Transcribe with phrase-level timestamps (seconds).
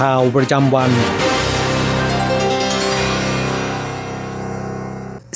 [0.00, 0.90] ข่าวประจำวัน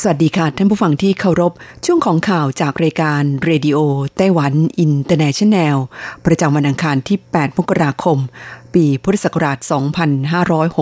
[0.03, 1.53] สวัสดีค่ะ ท่านผู้ฟังที่เคารพ
[1.87, 5.77] ช่วงของข่าวจากรายการ Radio Taiwan International
[6.27, 8.19] ประจำวันอังคารที่ 8 มกราคม
[8.75, 9.59] ปีพุทธศักราช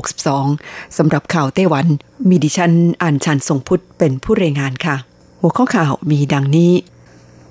[0.07, 1.87] 2562 สำหรับข่าวไต้หวัน
[2.29, 4.97] มีดิฉันอัญชันทรงพุทธิ์ เป็นผู้รายงานค่ะ
[5.41, 6.73] หัวข้อข่าวมีดังนี้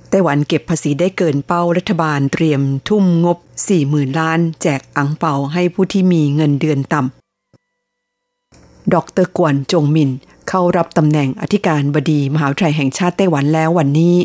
[0.10, 3.38] ไต้หวันเก็บภาษีได้เกินเป้ารัฐบาลเตรียมทุ่มงบ
[3.78, 10.10] 40,000 ล้าน แจกอังเปาให้ผู้ที่มีเงินเดือนต่ำ ดรกวนจงมิน
[10.50, 14.16] เข้ารับตำแหน่งอธิการบดีมหาวิทยาลัยแห่งชาติไต้หวันแล้ววันนี้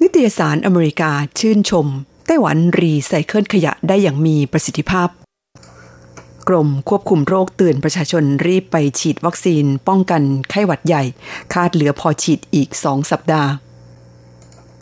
[0.00, 1.86] นิตยสารอเมริกาชื่นชม
[2.26, 5.08] ไต้หวันรีไซเคิลขยะได้อย่างมีประสิทธิภาพ
[6.48, 11.02] กรมควบคุมโรคเตือนประชาชนรีบไปฉีดวัคซีนป้องกันไข้หวัดใหญ่
[11.52, 13.50] คาดเหลือพอฉีดอีกสองสัปดาห์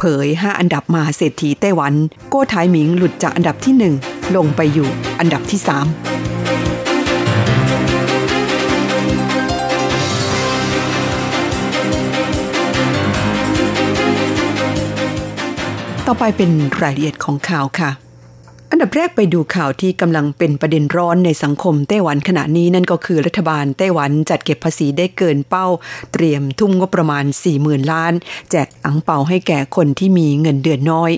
[0.02, 1.94] เผย 5 อันดับมหาเศรษฐีไต้หวัน
[2.28, 4.88] โก้ไทหมิงหลุดจากอันดับที่ 1 ลงไปอยู่
[5.20, 5.68] อันดับที่3
[16.06, 16.50] ต่อไปเป็น
[16.82, 17.90] รายละเอียดของข่าวค่ะ
[18.72, 25.66] อันดับแรกไปดูข่าวที่กำลังเป็นประเด็นร้อนในสังคมไต้หวันขณะนี้นั่นก็คือรัฐบาลไต้หวันจัดเก็บภาษีได้เกินเป้า
[26.12, 27.24] เตรียมทุ่มงบประมาณ
[27.58, 28.12] 40,000 ล้าน
[28.50, 31.12] แจกอังเปาให้แก่คนที่มีเงินเดือนน้อย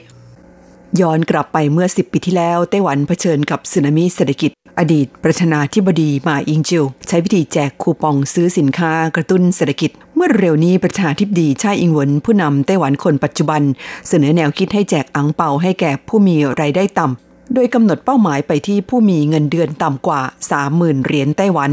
[1.00, 13.62] ย้อนกลับไปเมื่อ 10 ปีที่แล้ว ไต้หวันเผชิญกับสึนามิเศรษฐกิจ อดีตประธานาธิบดีมาอิงจิว ใช้วิธีแจกคูปองซื้อสินค้ากระตุ้นเศรษฐกิจเมื่อเร็วนี้ประธานาธิบดีชาอิงหวนผู้นำไต้หวันคนปัจจุบัน
[14.08, 20.22] เสนอแนวคิดให้แจกอังเปาให้แก่ผู้มีรายได้ต่ำ โดยกำหนดเป้าหมายไปที่ผู้มีเงินเดือนต่ำกว่า
[20.62, 21.70] 30,000 เหรียญไต้หวัน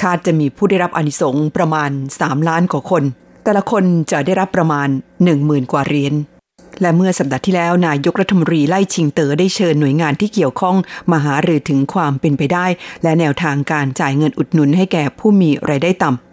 [0.00, 1.90] คาดจะมีผู้ได้รับอนิสงประมาณ
[2.20, 3.02] 3 ล้านกว่าคน
[3.44, 4.88] แต่ละคนจะได้รับประมาณ
[5.30, 6.14] 10,000 กว่าเหรียญ
[6.80, 10.76] และเมื่อสัปดาห์ที่แล้วนายกรัฐมนตรีไล่ชิงเต๋อได้เชิญหน่วยงานที่เกี่ยวข้อง
[11.12, 12.66] มาหารือถึงความเป็นไปได้
[13.02, 16.25] และแนวทางการจ่ายเงินอุดหนุนให้แก่ผู้มีรายได้ต่ำ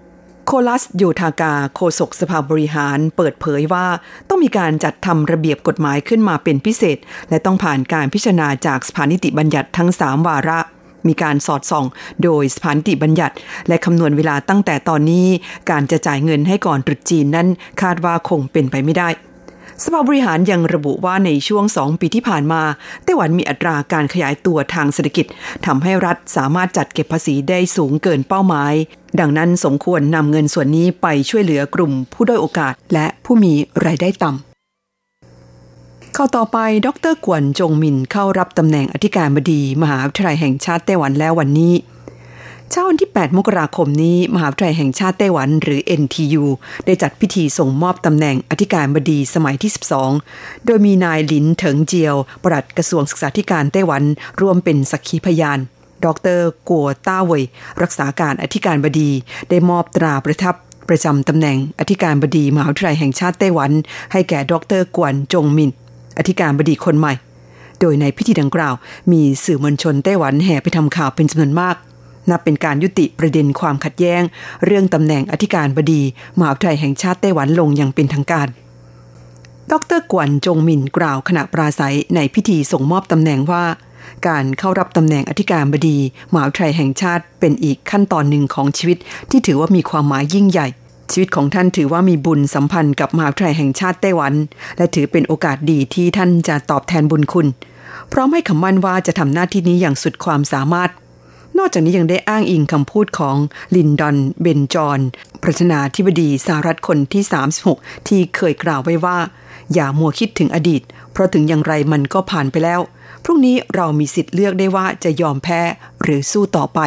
[0.47, 3.87] โคลัสโยธากาโฆษกสภาบริหารเปิดเผยว่า
[4.29, 6.97] ต้องมีการจัดทำระเบียบกฎหมายขึ้นมาเป็นพิเศษ
[7.29, 10.59] และต้องผ่านการพิจารณาจากสภานิติบัญญัติทั้ง 3 วาระ
[11.07, 11.85] มีการสอดส่อง
[12.23, 13.35] โดยสภานิติบัญญัติ
[13.67, 15.27] และคำนวณเวลาตั้งแต่ตอนนี้
[15.69, 17.47] การจะจ่ายเงินให้ก่อนตรุษจีนนั้น
[17.81, 19.09] คาดว่าคงเป็นไปไม่ได้
[19.83, 22.61] สภาบริหารยังระบุว่าในช่วง 2 ปีที่ผ่านมา
[23.03, 25.25] ไต้หวันมีอัตราการขยายตัวทางเศรษฐกิจ
[25.65, 28.73] ทำให้รัฐสามารถจัดเก็บภาษีได้สูงเกินเป้าหมาย
[29.19, 33.53] ดังนั้นสมควรนำเงินส่วนนี้ไปช่วยเหลือกลุ่มผู้ด้อยโอกาสและผู้มี
[33.85, 41.73] รายได้ต่ำเข้าต่อไป ดร กวนจงมินเข้ารับตำแหน่งอธิการบดี มหาวิทยาลัยแห่งชาติไต้หวันแล้ววันนี้
[42.75, 46.43] เช้าวันที่ 8 มกราคมนี้ มหาวิทยาลัยแห่งชาติไต้หวันหรือ NTU
[46.85, 49.71] ได้จัดพิธีส่งมอบตำแหน่งอธิการบดีสมัยที่
[50.17, 54.03] 12 โดยมีนายหลินเถิงเจียว ปลัดกระทรวงศึกษาธิการไต้หวัน
[54.41, 55.59] ร่วมเป็นสักขีพยาน
[56.05, 56.07] ด
[56.37, 56.39] ร
[56.69, 57.43] กัวต้าเวย
[57.81, 59.09] รักษาการอธิการบดี
[59.49, 60.55] ได้มอบตราประทับ
[60.89, 63.71] ประจำตำแหน่งอธิการบดีมหาวิทยาลัยแห่งชาติไต้หวัน
[64.11, 65.69] ให้แก่ดรกวนจงมิน
[66.17, 67.13] อธิการบดีคนใหม่
[67.79, 68.73] โดยในพิธีดังกล่าว
[69.11, 71.77] มีสื่อมวลชนไต้หวันแห่ไปทำข่าวเป็นจำนวนมาก
[72.29, 74.21] นับเป็นการยุติประเด็นความขัดแย้ง
[74.65, 76.01] เรื่องตำแหน่งอธิการบดี
[76.39, 78.47] มหาวิทยาลัยแห่งชาติไต้หวันลงอย่างเป็นทางการ
[79.71, 83.65] ดรกวนจงมินกล่าวขณะปราศัยในพิธีส่งมอบตำแหน่งว่า
[84.27, 85.97] การเข้ารับตำแหน่งอธิการบดี
[86.33, 88.97] มหาวิทยาลัยแห่งชาติเป็นอีกขั้นตอนหนึ่งของชีวิต
[89.29, 90.67] ที่ถือว่ามีความหมายยิ่งใหญ่
[91.11, 94.33] ชีวิตของท่านถือว่ามีบุญสัมพันธ์กับมหาวิทยาลัยแห่งชาติไต้หวัน
[94.77, 97.47] และถือเป็นโอกาสดีที่ท่านจะตอบแทนบุญคุณ
[98.11, 100.89] พร้อมให้คำมั่นว่าจะทำหน้าที่นี้อย่างสุดความสามารถ
[101.57, 103.37] นอกจากนี้ยังได้อ้างอิงคำพูดของ
[103.75, 104.99] ลินดอนเบนจอน
[105.43, 107.23] ประธานาธิบดีสหรัฐคนที่
[107.65, 109.17] 36 ที่เคยกล่าวไว้ว่า
[109.73, 112.79] อย่ามัวคิดถึงอดีต เพราะถึงอย่างไรมันก็ผ่านไปแล้ว
[113.23, 115.61] พรุ่งนี้เรามีสิทธิ์เลือกได้ว่าจะยอมแพ้
[116.01, 116.79] หรือสู้ต่อไป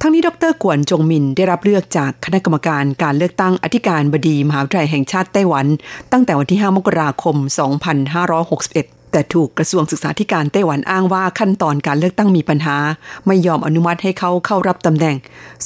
[0.00, 5.66] ทั้งนี้ดรกวนจงมินได้รับเลือกจากคณะกรรมการการเลือกตั้งอธิการบดีมหาวิทยาลัยแห่งชาติไต้หวัน
[6.12, 7.36] ตั้งแต่วันที่ 5 มกราคม
[8.52, 12.76] 2561 แต่ถูกกระทรวงศึกษาธิการไต้หวันอ้างว่าขั้นตอนการเลือกตั้งมีปัญหา
[13.26, 15.16] ไม่ยอมอนุมัติให้เขาเข้ารับตำแหน่ง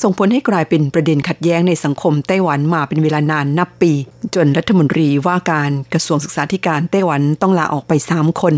[0.03, 3.93] ส่งผลให้กลายเป็นประเด็นขัดแย้งในสังคมไต้หวันมาเป็นเวลานานนับปี
[4.35, 8.55] จนรัฐมนตรีว่าการกระทรวงศึกษาธิการไต้หวันต้องลาออกไป 3 คน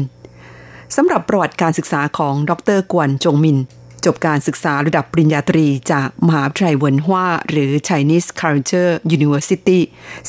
[0.97, 3.59] สำหรับประวัติการศึกษาของดรกวนจงมิน
[4.05, 9.81] จบการศึกษาระดับปริญญาตรีจากมหาวิทยาลัยเวินฮวาหรือ Chinese Culture University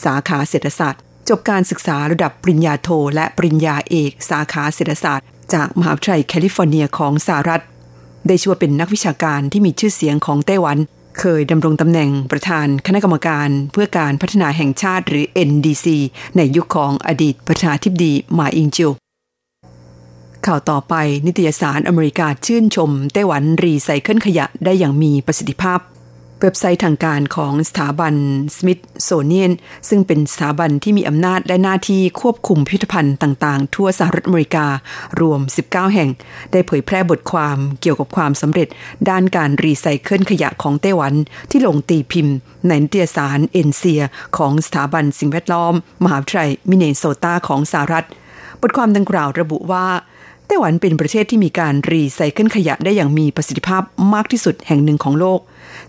[0.04, 7.64] สาขาเศรษฐศาสตร์ จบการศึกษาระดับปริญญาโทและปริญญาเอก สาขาเศรษฐศาสตร์ จากมหาวิทยาลัยแคลิฟอร์เนียของสหรัฐ
[8.28, 10.78] ได้ชื่อว่าเป็นนักวิชาการที่มีชื่อเสียงของไต้หวัน
[11.20, 15.88] เคยดำรงตำแหน่งประธานคณะกรรมการ เพื่อการพัฒนาแห่งชาติหรือ NDC
[16.38, 18.92] ในยุคของอดีตประธานาธิบดีหม่าอิงจิ่ว
[20.46, 20.94] ข่าวต่อไป
[21.26, 25.80] นิตยสารอเมริกาชื่นชมไต้หวันรีไซเคิลขยะได้อย่างมีประสิทธิภาพ
[26.46, 28.16] เว็บไซต์ทางการของสถาบัน
[28.56, 29.52] สมิธโซเนียน
[29.90, 34.66] ซึ่งเป็นสถาบันที่มีอำนาจและหน้าที่ควบคุมพิพิธภัณฑ์ต่างๆ ทั่วสหรัฐอเมริกา
[35.22, 36.10] รวม 19 แห่ง
[36.52, 38.68] ได้เผยแพร่บทความเกี่ยวกับความสำเร็จ
[39.10, 41.14] ด้านการรีไซเคิลขยะของไต้หวัน
[41.52, 42.36] ที่ลงตีพิมพ์
[42.68, 44.02] ในนิตยสาร Ensia
[44.38, 45.74] ของสถาบันสิ่งแวดล้อม
[46.04, 48.06] มหาวิทยาลัยมิเนโซตาของสหรัฐ
[48.62, 49.86] บทความดังกล่าวระบุว่า
[50.48, 55.40] ไต้หวันเป็นประเทศที่มีการรีไซเคิลขยะได้อย่างมีประสิทธิภาพมากที่สุดแห่งหนึ่งของโลก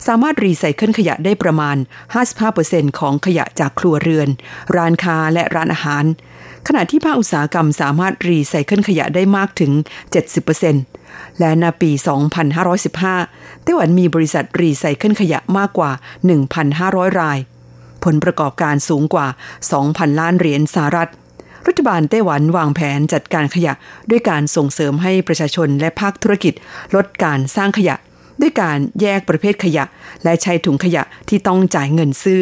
[0.07, 1.77] สามารถรีไซเคิลขยะได้ประมาณ
[2.39, 4.29] 55%ของขยะจากครัวเรือน
[4.77, 6.05] ร้านค้าและร้านอาหาร
[6.69, 9.73] ขณะที่ภาคอุตสาหกรรมสามารถรีไซเคิลขยะได้มากถึง
[10.57, 11.91] 70%และในปี
[12.79, 15.91] 2515 ไต้หวันมีบริษัทรีไซเคิลขยะมากกว่า
[16.55, 17.39] 1,500 ราย
[18.05, 19.27] ผลประกอบการสูงกว่า
[19.75, 21.11] 2,000 ล้านเหรียญสหรัฐ
[21.69, 23.73] รัฐบาลไต้หวันวางแผนจัดการขยะ
[24.11, 26.55] ด้วยการส่งเสริมให้ประชาชนและภาคธุรกิจ
[26.95, 27.97] ลดการสร้างขยะ
[28.41, 29.85] ด้วยการแยกประเภทขยะ
[30.25, 32.41] และใช้ถุงขยะที่ต้องจ่ายเงินซื้อ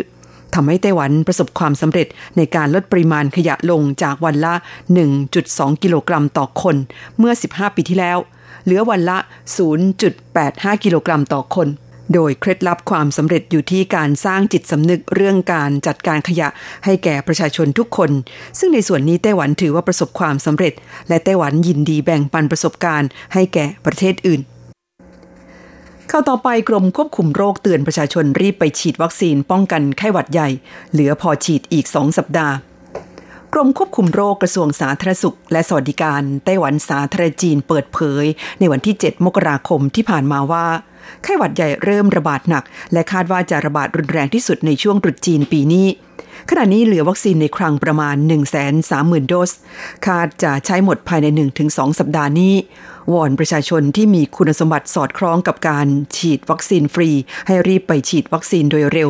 [0.54, 4.54] ทำให้ไต้หวันประสบความสำเร็จในการลดปริมาณขยะลงจากวันละ
[5.18, 6.76] 1.2 กิโลกรัมต่อคน
[7.18, 8.18] เมื่อ 15 ปีที่แล้ว
[8.64, 9.18] เหลือวันละ
[10.00, 11.68] 0.85 กิโลกรัมต่อคน
[12.14, 16.48] โดยเคล็ดลับความสำเร็จอยู่ที่การสร้างจิตสำนึกเรื่องการจัดการขยะ
[16.84, 18.10] ให้แก่ประชาชนทุกคน
[18.58, 20.74] ซึ่งในส่วนนี้ไต้หวันถือว่าประสบความสำเร็จ
[21.08, 24.40] และไต้หวันยินดีแบ่งปันประสบการณ์ให้แก่ประเทศอื่น
[26.08, 30.48] เข้าต่อไปกรมควบคุมโรคเตือนประชาชนรีบไปฉีดวัคซีนป้องกันไข้หวัดใหญ่
[30.92, 32.54] เหลือพอฉีดอีกสองสัปดาห์
[33.52, 38.24] กรมควบคุมโรคกระทรวงสาธารณสุข และสวัสดิการไต้หวันสาธารณจีนเปิดเผย
[38.58, 40.66] ในวันที่ 7 มกราคมที่ผ่านมาว่า
[41.22, 45.86] ไข้หวัดใหญ่เริ่มระบาดหนัก และคาดว่าจะระบาดรุนแรงที่สุดในช่วงตรุษจีนปีนี้
[46.50, 48.16] ขณะนี้เหลือวัคซีนในคลังประมาณ
[48.72, 49.50] 130,000 โดส
[50.06, 51.26] คาดจะใช้หมดภายใน
[51.62, 52.54] 1-2 สัปดาห์นี้
[53.12, 57.10] วอนประชาชนที่มีคุณสมบัติสอดคล้องกับการฉีดวัคซีนฟรี
[57.46, 59.08] ให้รีบไปฉีดวัคซีนโดยเร็ว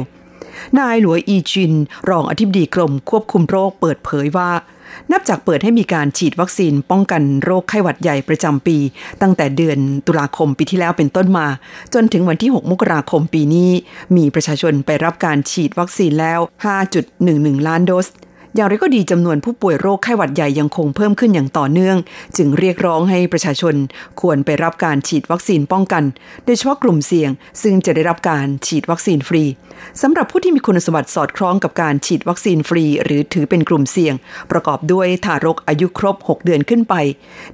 [0.79, 1.73] นายหลวอีจิน
[2.11, 4.51] รองอธิบดีกรมควบคุมโรคเปิดเผยว่า
[5.13, 8.77] นับจากเปิดให้มีการฉีดวัคซีนป้องกันโรคไข้หวัดใหญ่ประจำปี
[9.23, 11.47] ตั้งแต่เดือนตุลาคมปีที่แล้วเป็นต้นมา
[11.95, 13.71] จนถึงวันที่ 6 มกราคมปีนี้
[14.17, 16.41] มีประชาชนไปรับการฉีดวัคซีนแล้ว
[17.03, 18.09] 5.11 ล้านโดส
[18.55, 21.97] อย่างไรก็ดีจำนวนผู้ป่วยโรคไข้หวัดใหญ่ยังคงเพิ่มขึ้นอย่างต่อเนื่อง
[22.37, 23.75] จึงเรียกร้องให้ประชาชน
[24.21, 26.05] ควรไปรับการฉีดวัคซีนป้องกัน
[26.45, 27.31] โดยเฉพาะกลุ่มเสี่ยง
[27.63, 29.45] ซึ่งจะได้รับการฉีดวัคซีนฟรี
[30.03, 34.15] สำหรับผู้ที่มีคุณสมบัติสอดคล้องกับการฉีดวัคซีนฟรี หรือถือเป็นกลุ่มเสี่ยง
[34.51, 36.95] ประกอบด้วยทารกอายุครบ 6 เดือนขึ้นไป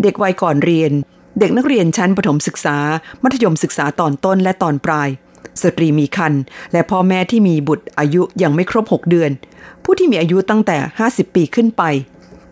[0.03, 0.93] เด็กวัยก่อนเรียน
[1.41, 2.77] เด็กนักเรียนชั้นประถมศึกษา
[3.23, 5.09] มัธยมศึกษาตอนต้นและตอนปลาย
[5.63, 6.43] สตรีมีครรภ์
[6.73, 9.31] และพ่อแม่ที่มีบุตรอายุยังไม่ครบ 6 เดือน
[9.85, 10.77] ผู้ที่มีอายุตั้งแต่
[11.09, 11.83] 50 ปีขึ้นไป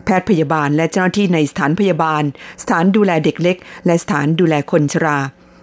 [0.04, 2.22] แพทย์พยาบาลและเจ้าหน้าที่ในสถานพยาบาล
[2.62, 5.18] สถานดูแลเด็กเล็ก และสถานดูแลคนชรา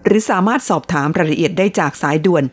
[0.05, 2.43] หรือสามารถสอบถามรายละเอียดได้จากสายด่วน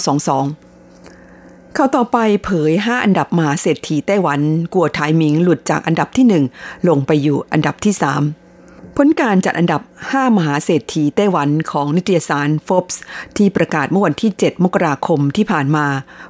[0.00, 4.40] 1922 เขาต่อไปเผย 5 อันดับมหาเศรษฐีไต้หวัน
[4.74, 6.26] กัวไทยมิงหลุดจากอันดับที่
[6.60, 8.43] 1 ลงไปอยู่อันดับที่ 3
[8.98, 12.96] ผลการจัดอันดับ 5 มหาเศรษฐีไต้หวันของนิตยสาร Forbes
[13.36, 15.86] ที่ประกาศเมื่อวันที่ 7 มกราคมที่ผ่านมา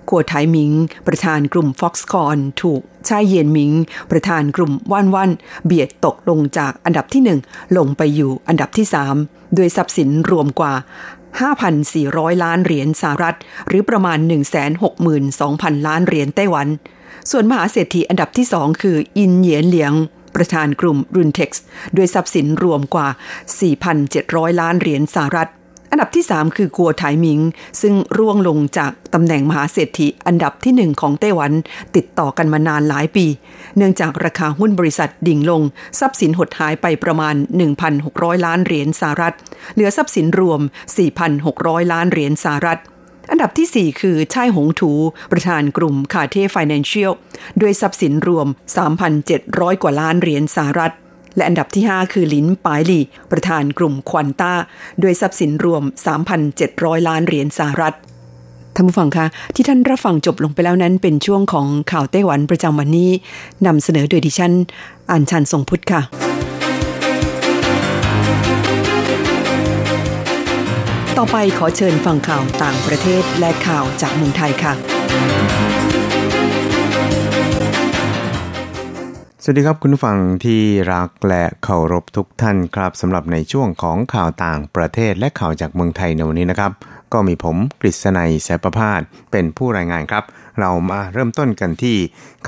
[0.08, 0.72] กัวไทมิง
[1.06, 3.72] ประธานกลุ่ม Foxconn ถูกชายเยียนมิง
[4.10, 5.30] ประธานกลุ่มว่านวัน
[5.66, 8.86] เบียดตกลงจากอันดับที่ 1 ลงไปอยู่อันดับที่
[9.18, 10.74] 3โดยทรัพย์สินรวมกว่า
[11.58, 13.36] 5,400 ล้านเหรียญสหรัฐ
[13.68, 14.18] หรือประมาณ
[15.02, 16.68] 162,000 ล้านเหรียญไต้หวัน
[17.30, 19.94] ส่วนมหาเศรษฐีอันดับที่สองคืออินเหยียนเหลียง
[20.36, 21.64] ประธานกลุ่มรุนเท็กซ์
[21.96, 23.08] ด้วยทรัพย์สินรวมกว่า
[23.84, 25.50] 4,700 ล้านเหรียญสหรัฐ
[25.90, 27.40] อันดับที่ 3 คือกัวไถหมิง
[27.82, 31.52] ซึ่งร่วงลงจากตำแหน่งมหาเศรษฐีอันดับที่ 1 ของไต้หวัน
[31.96, 33.26] ติดต่อกันมานานหลายปี
[33.76, 35.62] เนื่องจากราคาหุ้นบริษัทดิ่งลง
[36.00, 37.34] ทรัพย์สินหดหายไปประมาณ
[37.90, 39.34] 1,600 ล้านเหรียญสหรัฐ
[39.74, 40.60] เหลือทรัพย์สินรวม
[41.26, 42.80] 4,600 ล้านเหรียญสหรัฐ
[43.30, 44.92] อันดับที่ 4 คือช่ายหงถู
[45.32, 47.12] ประธานกลุ่มคาเท่ไฟแนนเชียล
[47.60, 48.46] ด้วยทรัพย์สินรวม
[49.14, 50.92] 3,700 กว่าล้านเหรียญสหรัฐ
[51.36, 53.00] และอันดับที่ 5 คือลินปายลี
[53.32, 54.54] ประธานกลุ่มควันต้า
[55.02, 55.82] ด้วยทรัพย์สินรวม
[56.44, 57.94] 3,700 ล้านเหรียญสหรัฐ
[58.74, 63.10] ท่านผู้ฟังคะที่ท่านรับฟังจบลงไปแล้วนั้นเป็นช่วงของข่าวไต้หวันประจำวันนี้
[63.66, 64.52] นำเสนอโดยดิฉัน
[65.10, 66.33] อัญชันทรงพุทธค่ะ
[71.20, 74.72] ต่อไปขอเชิญฟังข่าวต่างประเทศและข่าวจากเมืองไทยค่ะ
[79.42, 80.60] สวัสดีครับคุณฟังที่
[80.92, 86.72] รักและเคารพทุกท่านครับสำหรับในช่วงของข่าวต่างประเทศและข่าวจากเมืองไทยในวันนี้นะครับ
[87.12, 90.24] ก็มีผมกฤษณัยแสประพาสเป็นผู้รายงานครับ
[90.60, 91.96] เรามาเริ่มต้นกันที่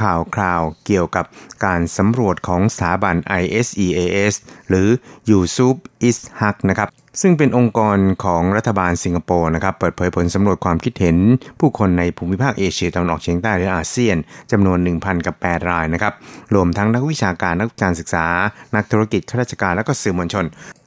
[0.01, 1.25] ข่าวคราวเกี่ยวกับ
[1.65, 4.35] การสำรวจของสถาบัน ISEAS
[4.69, 4.89] หรือ
[5.31, 5.77] y u s u p
[6.09, 6.89] i s h a k นะครับ
[7.23, 11.17] ซึ่งเป็นองค์กรของรัฐบาลสิงคโปร์นะครับ เปิดเผยผลสำรวจความคิดเห็น
[11.61, 14.17] ผู้คนในภูมิภาคเอเชียตะวันออกเฉียงใต้หรืออาเซียน
[14.53, 16.15] จำนวน 1,000 กับ 8 รายนะครับ
[16.55, 18.27] รวมทั้งนักวิชาการนักการศึกษา
[18.75, 20.45] นักธุรกิจข้าราชการและก็สื่อมวลชน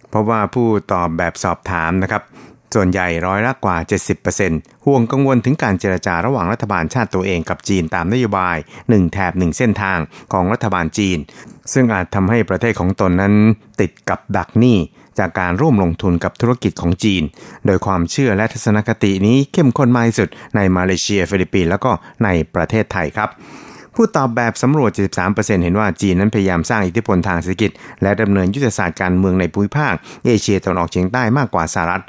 [0.10, 2.24] เพราะว่าผู้ตอบแบบสอบถามนะครับ
[2.76, 3.78] ส่วนใหญ่ร้อยละกว่า
[4.32, 10.00] 70%ห่วงกังวลถึงการเจรจาระหว่างรัฐบาลชาติตัวเองกับจีนตามนโยบาย 1 แถบ 1 เส้นทาง
[10.34, 11.18] ของรัฐบาลจีน
[11.74, 13.34] ซึ่งอาจทำให้ประเทศของตนนั้น
[13.82, 14.78] ติดกับดักหนี้
[15.20, 17.24] จากการร่วมลงทุนกับธุรกิจของจีน
[17.66, 21.92] โดยความเชื่อและทัศนคตินี้เข้มข้นมากที่สุดในมาเลเซีย ฟิลิปปินส์แล้วก็
[22.24, 23.30] ในประเทศไทยครับ
[23.96, 24.92] ผู้ตอบแบบสำรวจ
[25.28, 27.72] 73%เห็นว่าจีนนั้นพยายามสร้างอิทธิพลทางเศรษฐกิจ
[28.02, 29.94] และดำเนินยุทธศาสตร์การเมืองในภูมิภาค
[30.26, 32.04] เอเชียตะวันออกเฉียงใต้มากกว่าสหรัฐ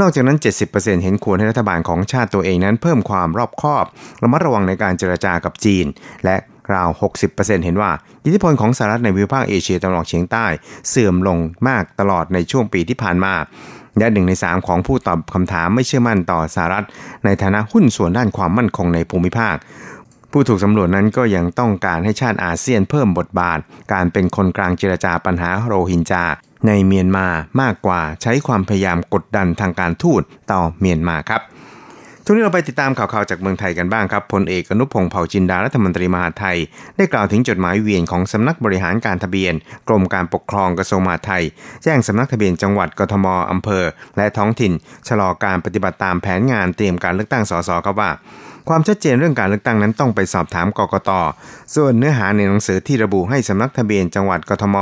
[0.00, 0.38] นอกจากนั้น
[0.70, 3.84] 70%เห็นควรให้รัฐบาลของชาติตัวเองนั้นเพิ่มความรอบคอบ
[4.22, 5.86] ระมัดระวังในการเจรจากับจีน
[6.24, 6.36] และ
[6.74, 6.88] ราว
[7.26, 7.90] 60%เห็นว่า
[8.24, 10.46] อิทธิพลของสหรัฐในวิภาคเอเชียตะวันออกเฉียงใต้
[10.88, 11.38] เสื่อมลง
[11.68, 13.34] มากตลอดในช่วงปีที่ผ่านมา
[13.98, 16.84] และหนึ่งในสามของผู้ตอบคำถามไม่เชื่อมั่นต่อสหรัฐ
[17.24, 19.56] ในฐานะหุ้นส่วนด้านความมั่นคงในภูมิภาค
[20.38, 23.58] ผู้ถูกสำรวจนั้นก็ยังต้องการให้ชาติอาเซียนเพิ่มบทบาท
[23.92, 26.24] การเป็นคนกลางเจรจาปัญหาโรฮิงญา
[26.66, 27.28] ในเมียนมา
[27.60, 31.40] มากกว่าใช้ความพยายามกดดันทางการทูตต่อเมียนมาครับ
[32.24, 36.56] ช่วงนี้เราไปติดตามข่าวๆจากเมืองไทยกันบ้างครับพลเอกอนุพงศ์เผ่าจินดารัฐมนตรีมหาไทย
[36.96, 39.54] ได้กล่าวถึงจดหมายเวียนของสำนักบริหารการทะเบียน
[39.88, 41.44] กรมการปกครองกระทรวงมหาดไทย
[41.82, 43.84] แจ้งสำนักทะเบียนจังหวัดกทมอำเภอ
[44.16, 44.72] และท้องถิ่น
[45.08, 48.10] ชะลอการปฏิบัติตามแผนงานเตรียมการเลือกตั้งสสครับว่า
[48.68, 51.10] ความชัดเจนเรื่องการเลือกตั้งนั้นต้องไปสอบถามกกต
[51.74, 54.76] ส่วนเนื้อหาในหนังสือที่ระบุให้สำนักทะเบียนจังหวัดกทม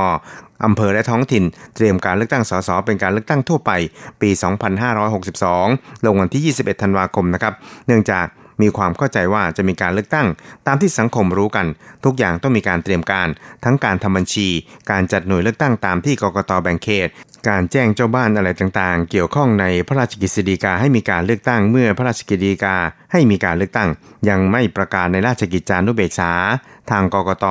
[0.65, 1.45] อำเภอและท้องถิ่น
[1.77, 3.71] เตรียมการเลือกตั้งสสเป็นการเลือกตั้งทั่วไป
[4.21, 4.31] ปี
[5.19, 7.55] 2562 ลงวันที่ 21 ธันวาคมนะครับ
[7.87, 8.27] เนื่องจาก
[8.63, 10.29] มีความเข้าใจว่าจะมีการเลือกตั้ง
[10.67, 11.67] ตามที่สังคมรู้กัน
[12.05, 13.29] ทุกอย่างต้องมีการเตรียมการ
[13.65, 14.49] ทั้งการทำบัญชี
[14.91, 17.09] การจัดหน่วยเลือกตั้งตามที่กกตแบ่งเขต
[17.49, 22.77] การแจ้งเจ้าบ้านอะไรต่างๆ เกี่ยวข้องในพระราชกิจสีกาให้มีการเลือกตั้งเมื่อพระราชกิจสีกา
[23.13, 23.89] ให้มีการเลือกตั้ง
[24.29, 26.33] ยังไม่ประกาศในราชกิจจานุเบกษา
[26.91, 27.47] ทางกกต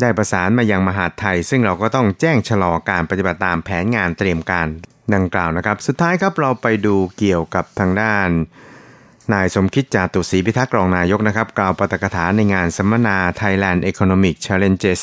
[0.00, 4.66] ได้ประสานมายังมหาดไทย ซึ่งเราก็ต้องแจ้งชะลอการปฏิบัติตามแผนงานเตรียมการ
[5.14, 8.28] ดังกล่าวนะครับ สุดท้ายครับเราไปดูเกี่ยวกับทางด้าน
[9.34, 15.00] นายสมคิดจาตุศรีพิทักษ์รองนายกนะครับ กล่าวปาฐกถาในงานสัมมนา Thailand Economic Challenges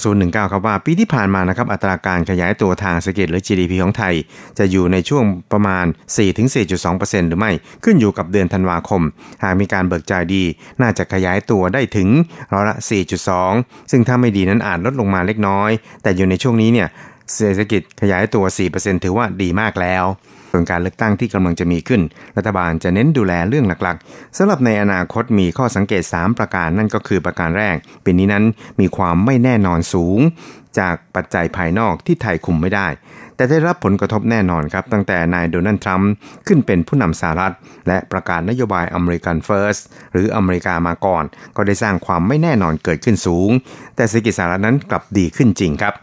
[0.00, 4.14] 2019 ครับว่าปีที่ผ่านมานะครับอัตราการขยายตัวทางเศรษฐกิจหรือ GDP ของไทย
[4.58, 5.86] จะอยู่ในช่วงประมาณ
[6.56, 7.52] 4-4.2%หรือไม่
[7.84, 9.02] ขึ้นอยู่กับเดือนธันวาคม
[9.42, 10.42] หากมีการเบิกจ่ายดี
[10.80, 12.08] น่าจะขยายตัวได้ถึง
[12.52, 12.76] ร้อยละ
[13.32, 15.70] 4.2 ซึ่งถ้าไม่ดีนั้นอาจลดลงมาเล็กน้อย
[16.02, 16.88] แต่อยู่ในช่วงนี้เนี่ย
[17.36, 20.06] เศรษฐกิจขยายตัว 4%ถือว่าดีมากแล้ว
[20.56, 22.02] ส่วนการเลือกตั้งที่กำลังจะมีขึ้น
[22.36, 28.44] รัฐบาลจะเน้นดูแลเรื่องหลักๆสำหรับในอนาคตมีข้อสังเกต 3 ประการนั่นก็คือประการแรกปีนี้นั้น
[28.80, 30.18] มีความไม่แน่นอนสูง
[30.78, 32.88] จากปัจจัยภายนอกที่ไทยคุมไม่ได้
[33.36, 36.12] แต่ได้รับผลกระทบแน่นอนครับ ตั้งแต่นายโดนัลด์ทรัมป์
[36.46, 37.54] ขึ้นเป็นผู้นำสหรัฐ
[37.88, 39.78] และประกาศนโยบายอเมริกันเฟิร์ส
[40.12, 41.24] หรืออเมริกามาก่อน
[41.56, 43.50] ก็ได้สร้างความไม่แน่นอนเกิดขึ้นสูง
[43.96, 45.94] แต่เศรษฐกิจสหรัฐนั้นกลับดีขึ้นจริงครับ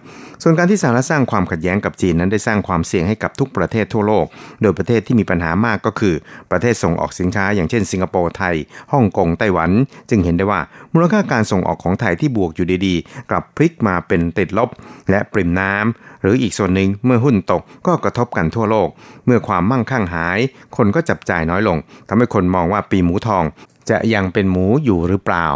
[0.43, 4.25] ส่วนการที่สหรัฐสร้างความขัดแย้งกับจีนนั้นได้สร้างความเสี่ยงให้กับทุกประเทศทั่วโลก
[4.61, 6.15] โดยประเทศที่มีปัญหามากก็คือ
[6.51, 8.55] ประเทศส่งออกสินค้า อย่างเช่น สิงคโปร์ไทย
[8.93, 9.71] ฮ่องกงไต้หวัน
[10.09, 10.61] จึงเห็นได้ว่า
[10.93, 14.69] มูลค่าการส่งออกของไทยที่บวกอยู่ดีๆ กลับพลิกมาเป็นติดลบ
[15.09, 18.89] และปริมน้ำหรืออีกส่วนหนึ่งเมื่อหุ้นตกก็กระทบกันทั่วโลก
[19.25, 20.39] เมื่อความมั่งคั่งหาย
[20.77, 23.43] คนก็จับจ่ายน้อยลงทำให้คนมองว่าปีหมูทอง
[23.89, 25.47] จะยังเป็นหมูอยู่หรือเปล่า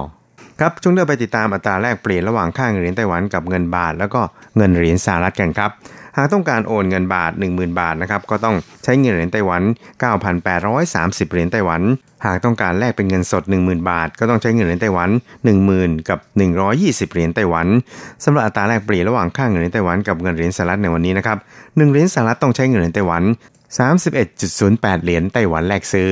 [0.60, 4.22] ครับช่วงเดือนไปติดตามอัตราแลกเปลี่ยนระหว่างค่าเงินเหรียญไต้หวันกับเงินบาท แล้วก็
[4.58, 5.72] เงินเหรียญสหรัฐกันครับ
[6.18, 9.62] หากต้องการโอนเงินบาท 10,000 บาทนะครับก็ต้องใช้เงินเหรียญไต้หวัน
[10.48, 11.82] 9,830 เหรียญไต้หวัน
[12.26, 15.10] หากต้องการแลกเป็นเงินสด 10,000 บาท ก็ต้องใช้เงินเหรียญไต้หวัน
[15.60, 16.20] 10,000 กับ
[16.66, 17.68] 120 เหรียญไต้หวัน
[18.24, 23.24] สำหรับอัตราแลกเปลี่ยนระหว่างค่าเงินเหรียญไต้หวันกับเงินเหรียญสหรัฐในวันนี้นะครับ1เหรียญสหรัฐต้องใช้เงินเหรียญไต้หวัน
[24.14, 26.12] 31.08 เหรียญไต้หวันแลกซื้อ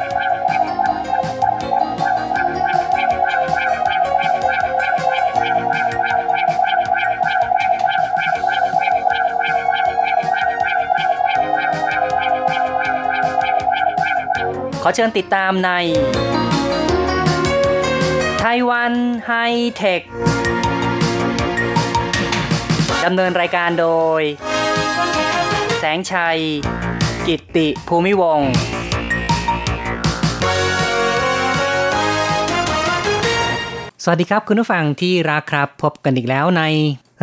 [14.83, 15.71] ขอเชิญติดตามใน
[18.39, 18.93] ไต้หวัน
[19.27, 19.33] ไฮ
[19.75, 20.01] เทค
[23.05, 23.87] ดำเนินรายการโด
[24.19, 24.21] ย
[25.79, 26.39] แสงชัย
[27.27, 28.39] กิตติภูมิวง
[34.03, 36.63] สวัสดีครับคุณผู้ฟังที่รักครับ พบกันอีกแล้วใน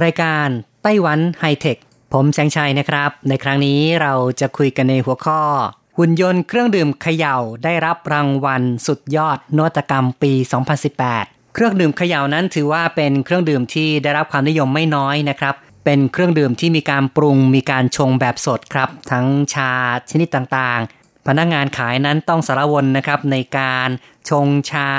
[0.05, 0.47] รายการ
[0.83, 1.77] ไต้หวันไฮเทค
[2.13, 5.41] ผมแสงชัยนะครับ ในครั้งนี้เราจะคุยกันในหัวข้อ
[6.01, 10.33] หุ่นยนต์เครื่องดื่มเขย่าได้รับรางวัลสุดยอดนวัตกรรมปี
[10.95, 19.73] 2018 เครื่องดื่มเขย่านั้นถือว่าเป็นเครื่องดื่มที่ได้รับความนิยมไม่น้อยนะครับ เป็นเครื่องดื่มที่มีการปรุงมีการชงแบบสดครับ ทั้งชา
[20.11, 23.89] ชนิดต่างๆ พนักงานขายนั้นต้องสารวนนะครับในการ
[24.31, 24.91] ชงชา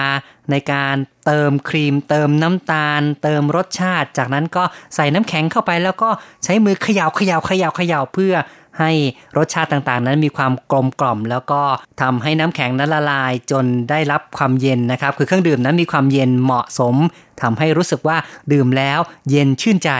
[0.51, 4.63] ในการเติมครีม เติมน้ำตาล เติมรสชาติ จากนั้นก็
[4.96, 6.10] ใส่น้ำแข็งเข้าไปแล้วก็
[6.44, 8.34] ใช้มือเขย่าเขย่าเขย่าเขย่าเพื่อ
[8.79, 8.91] ให้
[9.38, 11.61] รสชาติต่างๆ นั้นมีความกลมกล่อม แล้วก็
[12.01, 16.95] ทำให้น้ำแข็งนั้นละลายจนได้รับความเย็นนะครับ คือเครื่องดื่มนั้นมีความเย็นเหมาะสม
[17.41, 18.17] ทำให้รู้สึกว่า
[18.53, 18.99] ดื่มแล้ว
[19.29, 19.91] เย็นชื่นใจ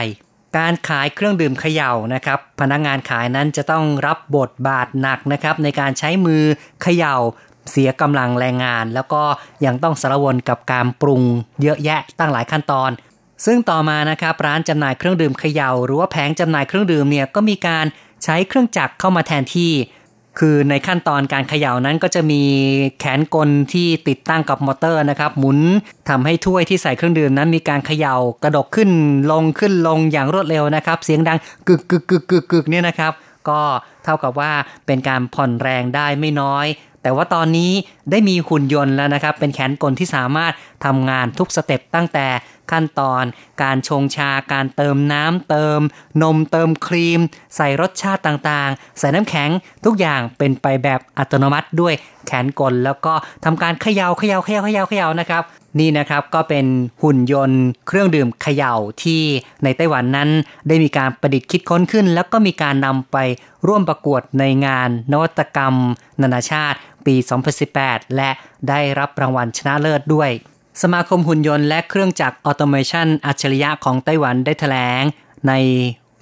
[0.58, 6.42] การขายเครื่องดื่มเขย่านะครับ พนักงงานขายนั้นจะต้องรับบทบาทหนักนะครับ ในการใช้มือ
[6.82, 7.16] เขย่า
[7.70, 9.22] เสียกำลังแรงงาน แล้วก็
[9.64, 11.22] ยังต้องสารวนกับการปรุง
[11.62, 12.90] เยอะแยะตั้งหลายขั้นตอน
[13.46, 17.86] ซึ่งต่อมานะครับร้านจำหน่ายเครื่องดื่มเขย่าหรือว่าแผงจำหน่ายเครื่องดื่มเนี่ยก็มีการ
[18.24, 19.72] ใช้เครื่องจักรเข้ามาแทนที่
[20.38, 22.42] คือในขั้นตอนการเขย่านั้นก็จะมี
[22.98, 25.58] แขนกลที่ติดตั้งกับมอเตอร์นะครับ หมุน
[26.08, 28.90] ทำให้ถ้วยที่ใส่เครื่องดื่มนั้นมีการเขย่ากระดกขึ้น
[29.30, 33.12] ลงขึ้นลงอย่างรวดเร็วนะครับ เสียงดังกึกกึกกึกกึกกึกเนี่ยนะครับ
[33.48, 33.60] ก็
[34.04, 34.52] เท่ากับว่า
[34.86, 36.66] เป็นการผ่อนแรงได้ไม่น้อย
[37.02, 37.72] แต่ว่าตอนนี้
[38.10, 40.52] ได้มีหุ่นยนต์แล้วนะครับ เป็นแขนกลที่สามารถ
[40.84, 42.26] ทำงานทุกสเต็ปตั้งแต่
[42.70, 43.24] ขั้นตอน
[43.62, 45.80] การชงชาการเติมน้ำเติม
[46.22, 47.20] นมเติมครีม
[47.56, 49.50] ใส่รสชาติต่างๆ ใส่น้ำแข็ง
[49.84, 51.94] ทุกอย่างเป็นไปแบบอัตโนมัติด้วย
[52.26, 53.12] แขนกล แล้วก็
[53.44, 55.42] ทำการเขยา่าเขยา่าเขยา่าเขยา่าเขย่านะครับ
[55.78, 56.66] นี่นะครับก็เป็น
[57.02, 59.22] หุ่นยนต์เครื่องดื่มเขย่าที่
[59.64, 60.28] ในไต้หวันนั้น
[60.68, 63.16] ได้มีการประดิษฐ์คิดค้นขึ้น แล้วก็มีการนำไป
[63.66, 65.74] ร่วมประกวดในงานนวัตกรรม
[66.22, 67.14] นานาชาติปี
[67.66, 68.30] 2018 และ
[68.68, 70.30] ได้รับรางวัลชนะเลิศด้วย
[70.82, 75.02] สมาคมหุ่นยนต์และเครื่องจักรออโตเมชันอัจฉริยะของไต้หวันได้แถลง
[75.48, 75.52] ใน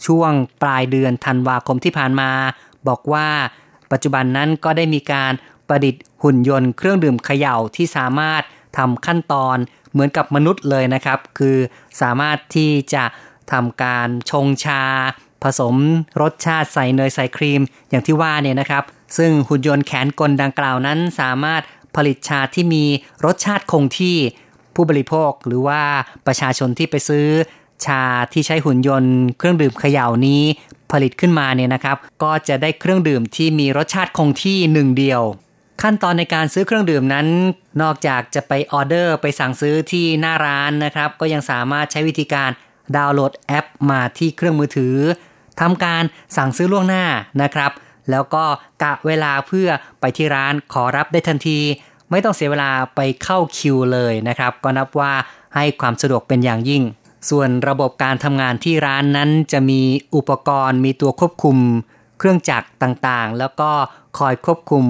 [0.06, 2.30] ช่วงปลายเดือนธันวาคมที่ผ่านมา
[2.88, 3.28] บอกว่า
[3.92, 5.32] ปัจจุบันนั้นก็ได้มีการ
[5.68, 8.42] ประดิษฐ์หุ่นยนต์เครื่องดื่มเขย่าที่สามารถ
[8.78, 9.56] ทำขั้นตอน
[9.92, 11.56] เหมือนกับมนุษย์เลยนะครับ คือ
[12.00, 13.04] สามารถที่จะ
[13.52, 14.82] ทำการชงชา
[15.42, 15.74] ผสม
[16.20, 18.84] รสชาติใส่เนยใส่ครีม อย่างที่ว่าเนี่ยนะครับ
[19.16, 21.62] ซึ่งหุ่นยนต์แขนกลดังกล่าวนั้นสามารถ
[21.96, 22.84] ผลิตชาที่มี
[23.24, 24.16] รสชาติคงที่
[24.78, 25.80] ผู้บริโภคหรือว่า
[26.26, 27.26] ประชาชนที่ไปซื้อ
[27.84, 30.42] ชาที่ใช้หุ่นยนต์ เครื่องดื่มเขย่านี้
[30.92, 35.22] ผลิตขึ้นมาเนี่ยนะครับ ก็จะได้เครื่องดื่มที่มีรสชาติคงที่หนึ่งเดียว
[35.82, 37.26] ขั้นตอนในการซื้อเครื่องดื่มนั้น
[37.82, 42.50] นอกจากจะไปออเดอร์ไปสั่งซื้อที่หน้าร้านนะครับ ก็ยังสามารถใช้วิธีการ
[42.96, 44.96] ดาวน์โหลดแอปมาที่เครื่องมือถือ
[45.60, 46.02] ทำการ
[46.36, 47.04] สั่งซื้อล่วงหน้า
[47.42, 47.72] นะครับ
[48.10, 48.44] แล้วก็
[48.82, 49.68] กะเวลาเพื่อ
[50.00, 51.58] ไปที่ร้านขอรับได้ทันที
[52.10, 55.12] ไม่ต้องเสียเวลาไปเข้าคิวเลยนะครับ ก็นับว่า
[55.54, 56.82] ให้ความสะดวกเป็นอย่างยิ่ง
[57.30, 59.80] ส่วนระบบการทำงานที่ร้านนั้นจะมี
[60.14, 61.56] อุปกรณ์ มีตัวควบคุม
[62.18, 63.70] เครื่องจักรต่างๆ แล้วก็
[64.18, 64.84] คอยควบคุม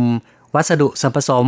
[0.55, 1.47] วัสดุส่วนผสม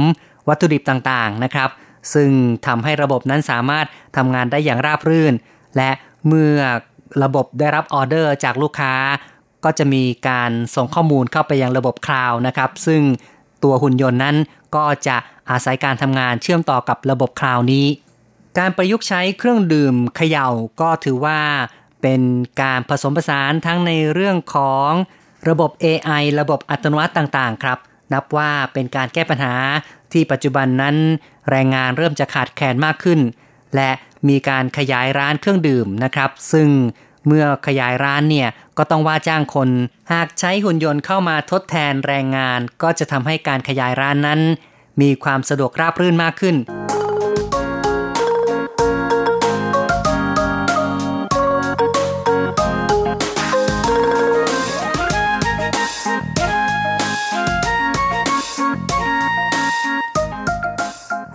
[0.48, 1.70] วัตถุดิบต่างๆนะครับ
[2.14, 2.30] ซึ่ง
[2.66, 5.34] ทำให้ระบบนั้นสามารถทำงานได้อย่างราบรื่น
[5.76, 5.90] และ
[6.26, 6.56] เมื่อ
[7.22, 8.94] ระบบได้รับออเดอร์จากลูกค้า
[9.64, 13.02] ก็จะมีการส่งข้อมูลเข้าไปยังระบบคลาวนะครับ ซึ่ง
[13.64, 14.36] ตัวหุ่นยนต์นั้น
[14.74, 15.16] ก็จะ
[15.50, 17.86] อาศัยการทำงานเชื่อมต่อกับระบบคลาวนี้
[18.58, 20.48] การประยุกต์ใช้เครื่องดื่มเขย่า
[20.80, 21.40] ก็ถือว่า
[22.02, 22.22] เป็น
[22.62, 24.90] การผสมผสานทั้งในเรื่องของ
[25.48, 27.78] ระบบ AI ระบบอัตโนมัติต่างๆ ครับ
[28.12, 29.54] นับว่าเป็นการแก้ปัญหา
[30.12, 30.96] ที่ปัจจุบันนั้น
[31.50, 33.20] แรงงานเริ่มจะขาดแคลนมากขึ้น
[33.76, 33.90] และ
[34.28, 36.68] มีการขยายร้านเครื่องดื่มนะครับ ซึ่ง
[37.26, 39.68] เมื่อขยายร้านเนี่ยก็ต้องว่าจ้างคน
[40.12, 44.40] หากใช้หุ่นยนต์เข้ามาทดแทนแรงงาน ก็จะทำให้การขยายร้านนั้น
[45.00, 46.56] มีความสะดวกราบรื่นมากขึ้น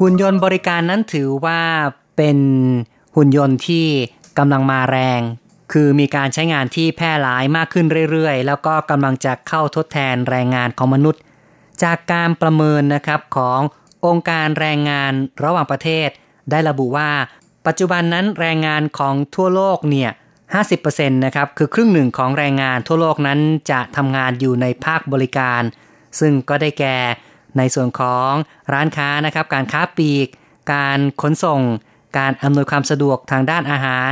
[0.02, 1.62] หุ่นยนต์บริการนั้นถือว่า
[2.18, 2.38] เป็น
[3.16, 3.86] หุ่นยนต์ที่
[4.38, 5.22] กำลังมาแรง
[5.72, 11.22] คือมีการใช้งานที่แพร่หลายมากขึ้นเรื่อยๆ แล้วก็กำลังจะเข้าทดแทนแรงงานของมนุษย์
[11.84, 13.60] จากการประเมินนะครับของ
[14.06, 15.12] องค์การแรงงาน
[15.44, 16.10] ระหว่างประเทศ
[16.52, 17.10] ได้ระบุว่า
[17.68, 20.12] ปัจจุบันนั้นแรงงานของทั่วโลกเนี่ย
[20.64, 23.40] 50%นะครับคือครึ่งหนึ่งของแรงงานทั่วโลกนั้น
[23.72, 25.62] จะทำงานอยู่ในภาคบริการ
[26.20, 26.98] ซึ่งก็ได้แก่
[27.58, 28.32] ในส่วนของ
[28.74, 30.28] ร้านค้านะครับ การค้าปลีก
[30.74, 31.62] การขนส่ง
[32.18, 34.12] การอำนวยความสะดวกทางด้านอาหาร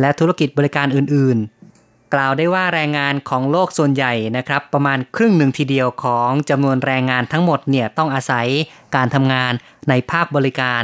[0.00, 1.38] และธุรกิจบริการอื่น
[1.76, 8.46] ๆ กล่าวได้ว่าแรงงานของโลกส่วนใหญ่นะครับ ประมาณครึ่งหนึ่งทีเดียวของจำนวนแรงงานทั้งหมดเนี่ยต้องอาศัย
[8.96, 9.52] การทำงาน
[9.88, 10.82] ในภาคบริการ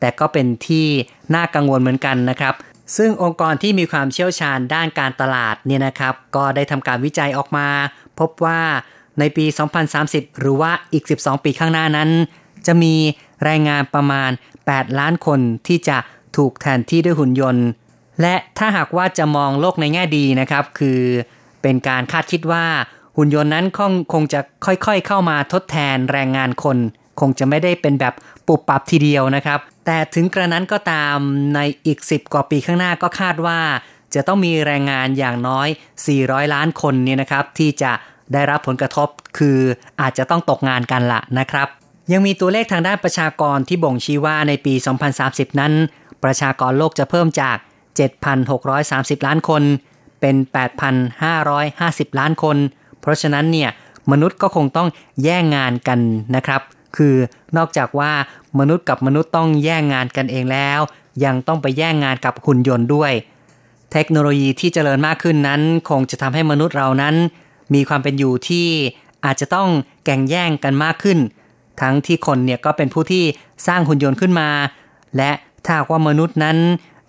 [0.00, 0.86] แต่ก็เป็นที่
[1.34, 2.54] น่ากังวลเหมือนกันนะครับ
[2.96, 7.68] ซึ่งองค์กรที่มีความเชี่ยวชาญด้านการตลาดเนี่ยนะครับ ก็ได้ทำการวิจัยออกมา
[8.18, 8.60] พบว่า
[9.18, 9.44] ในปี
[9.92, 12.10] 2030 หรือว่าอีก 12 ปีข้างหน้านั้น
[12.66, 12.94] จะมี
[13.44, 14.30] แรงงานประมาณ
[14.64, 15.98] 8 ล้านคนที่จะ
[16.36, 17.66] ถูกแทนที่ด้วยหุ่นยนต์
[18.20, 21.00] และถ้าหากว่าจะมองโลกในแง่ดีนะครับ คือ
[21.62, 22.64] เป็นการคาดคิดว่า
[23.16, 26.78] หุ่นยนต์นั้นคงคงจะค่อยๆเข้ามาทดแทนแรงงานคน
[27.20, 28.14] คงจะไม่ได้เป็นแบบ
[28.46, 31.16] ปุบปับทีเดียวนะครับ แต่ถึงกระนั้นก็ตาม
[31.54, 33.58] ในอีก 10 กว่าปีข้างหน้าก็คาดว่า
[34.14, 35.68] จะต้องมีแรงงานอย่างน้อย
[36.10, 37.92] 400 ล้านคนเนี่ยนะครับ ที่จะ
[38.32, 39.58] ได้รับผลกระทบคือ
[40.00, 41.68] อาจจะต้องตกงานกันละนะครับ
[42.12, 44.74] ยังมีตัวเลขทางด้านประชากรที่บ่งชี้ว่าในปี
[45.16, 45.72] 2030 นั้น
[46.24, 47.56] ประชากรโลกจะเพิ่มจาก
[47.96, 49.62] 7,630 ล้านคน
[50.20, 50.36] เป็น
[51.26, 52.56] 8,550 ล้านคน
[53.00, 53.70] เพราะฉะนั้นเนี่ย
[54.12, 54.88] มนุษย์ก็คงต้อง
[55.22, 55.98] แย่งงานกัน
[56.36, 56.60] นะครับ
[56.96, 57.14] คือ
[57.56, 58.12] นอกจากว่า
[58.58, 60.80] มนุษย์กับมนุษย์ต้องแย่งงานกันเองแล้ว
[61.24, 63.12] ยังต้องไปแย่งงานกับหุ่นยนต์ด้วย
[63.92, 67.14] เทคโนโลยีที่เจริญมากขึ้นนั้น คงจะทำให้มนุษย์เรานั้น
[67.74, 68.68] มีความเป็นอยู่ที่
[69.24, 69.68] อาจจะต้อง
[70.04, 71.18] แข่งแย่งกันมากขึ้น
[71.80, 73.24] ทั้งที่คนเนี่ยก็เป็นผู้ที่
[73.66, 74.48] สร้างหุ่นยนต์ขึ้นมา
[75.16, 75.30] และ
[75.64, 76.56] ถ้าว่ามนุษย์นั้น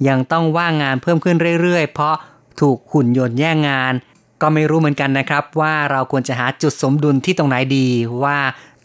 [0.08, 2.16] ยังต้องว่างงานเพิ่มขึ้นเรื่อยๆ เพราะ
[2.60, 3.94] ถูกหุ่นยนต์แย่งงาน
[4.42, 7.88] ก็ไม่รู้เหมือนกันนะครับ ว่าเราควรจะหาจุดสมดุลที่ตรงไหนดี
[8.24, 8.38] ว่า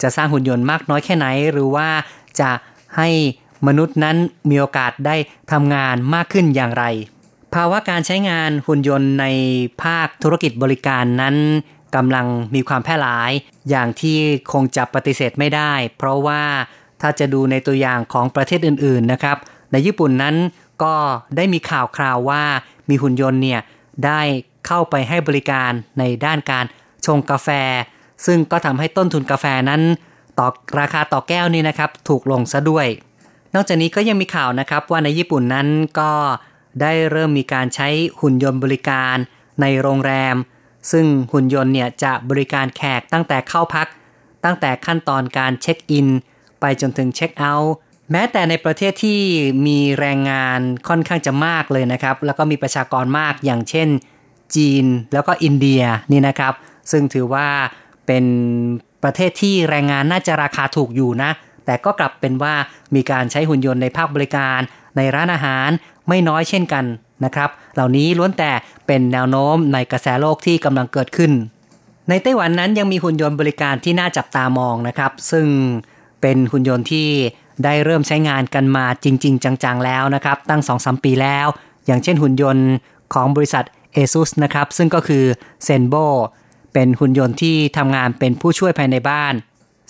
[0.02, 1.88] จะสร้างหุ่นยนต์มากน้อยแค่ไหน หรือว่า
[2.40, 2.50] จะ
[2.96, 3.08] ให้
[3.66, 4.16] มนุษย์นั้น
[4.50, 5.16] มีโอกาสได้
[5.52, 6.84] ทำงานมากขึ้นอย่างไร
[7.54, 9.26] ภาวะการใช้งานหุ่นยนต์ใน
[9.82, 11.36] ภาคธุรกิจบริการนั้น
[11.96, 13.30] กำลังมีความแพร่หลาย
[13.70, 14.18] อย่างที่
[14.52, 16.42] คงจะปฏิเสธไม่ได้ เพราะว่า
[17.00, 19.36] ถ้าจะดูในตัวอย่างของประเทศอื่น ๆนะครับ
[19.72, 20.34] ในญี่ปุ่นนั้น
[20.82, 20.94] ก็
[21.36, 22.42] ได้มีข่าวคราวว่า
[22.88, 23.60] มีหุ่นยนต์เนี่ย
[24.06, 24.20] ได้
[24.66, 26.64] เข้าไปให้บริการในด้านการ
[27.06, 27.48] ชงกาแฟ
[28.26, 29.82] ซึ่งก็ทำให้ต้นทุนกาแฟนั้น
[30.38, 30.48] ต่อ
[30.80, 32.86] ราคาต่อแก้วนี่นะครับ ถูกลงซะด้วย
[33.54, 35.68] นอกจากนี้ก็ยังมีข่าวนะครับว่าในญี่ปุ่นนั้น
[36.00, 36.12] ก็
[36.80, 37.88] ได้เริ่มมีการใช้
[38.20, 39.16] หุ่นยนต์บริการ
[39.60, 40.36] ในโรงแรม
[40.90, 43.88] ซึ่งหุ่นยนต์เนี่ยจะบริการแขกตั้งแต่เข้าพัก
[44.44, 46.08] ตั้งแต่ขั้นตอนการเช็คอิน
[46.60, 47.74] ไปจนถึงเช็คเอาท์
[48.12, 49.20] แม้แต่ในประเทศที่
[49.66, 53.88] มีแรงงานค่อนข้างจะมากเลยนะครับ แล้วก็มีประชากรมากอย่างเช่น
[54.56, 56.54] จีนแล้วก็อินเดียนี่นะครับ
[56.90, 57.48] ซึ่งถือว่า
[58.06, 58.24] เป็น
[59.02, 61.30] ประเทศที่แรงงานน่าจะราคาถูกอยู่นะ
[61.66, 62.54] แต่ก็กลับเป็นว่า
[62.94, 64.60] มีการใช้หุ่นยนต์ในภาคบริการ
[64.96, 65.68] ในร้านอาหาร
[66.08, 66.84] ไม่น้อยเช่นกัน
[67.24, 68.50] นะครับ เหล่านี้ล้วนแต่
[68.86, 71.32] เป็นแนวโน้มในกระแสโลกที่กำลังเกิดขึ้น
[72.08, 75.46] ในไต้หวันนั้นยังมีหุ่นยนต์บริการที่น่าจับตามองนะครับ ซึ่ง
[76.20, 77.08] เป็นหุ่นยนต์ที่
[77.64, 81.46] ได้เริ่มใช้งานกันมาจริง ๆ จัง ๆ แล้วนะครับ ตั้ง2สปีแล้ว
[81.86, 82.68] อย่างเช่นหุ่นยนต์
[83.14, 83.64] ของบริษัท
[83.96, 85.24] ASUS นะครับ ซึ่งก็คือ
[85.64, 85.94] เซนโบ
[86.72, 89.34] เป็นหุ่นยนต์ที่ทำงานเป็นผู้ช่วยภายในบ้าน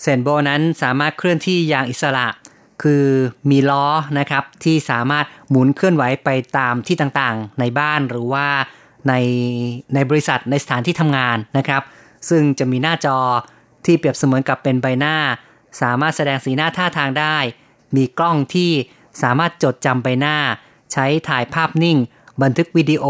[0.01, 2.27] เซนโบนั้นสามารถเคลื่อนที่อย่างอิสระ
[2.83, 3.05] คือ
[3.49, 3.85] มีล้อ
[4.19, 8.47] นะครับที่สามารถหมุนเคลื่อนไหวไปตามที่ต่างๆ ในบ้านหรือว่า
[9.07, 9.13] ใน
[9.93, 11.81] ในบริษัทในสถานที่ทำงานนะครับ
[12.29, 13.17] ซึ่งจะมีหน้าจอ
[13.85, 15.15] ที่เปรียบเสมือนกับเป็นใบหน้า
[15.81, 17.37] สามารถแสดงสีหน้าท่าทางได้
[17.95, 18.71] มีกล้องที่
[19.21, 20.37] สามารถจดจำใบหน้า
[20.93, 21.97] ใช้ถ่ายภาพนิ่ง
[22.41, 23.05] บันทึกวิดีโอ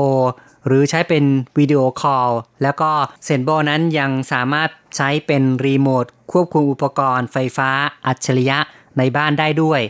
[0.67, 1.23] หรือใช้เป็น
[1.57, 2.29] วิดีโอคอล
[2.63, 2.91] แล้วก็
[3.23, 7.69] เซนโบนั้นยังสามารถใช้เป็นรีโมทควบคุมอุปกรณ์ไฟฟ้า
[8.07, 8.59] อัจฉริยะ
[8.97, 9.81] ในบ้านได้ด้วย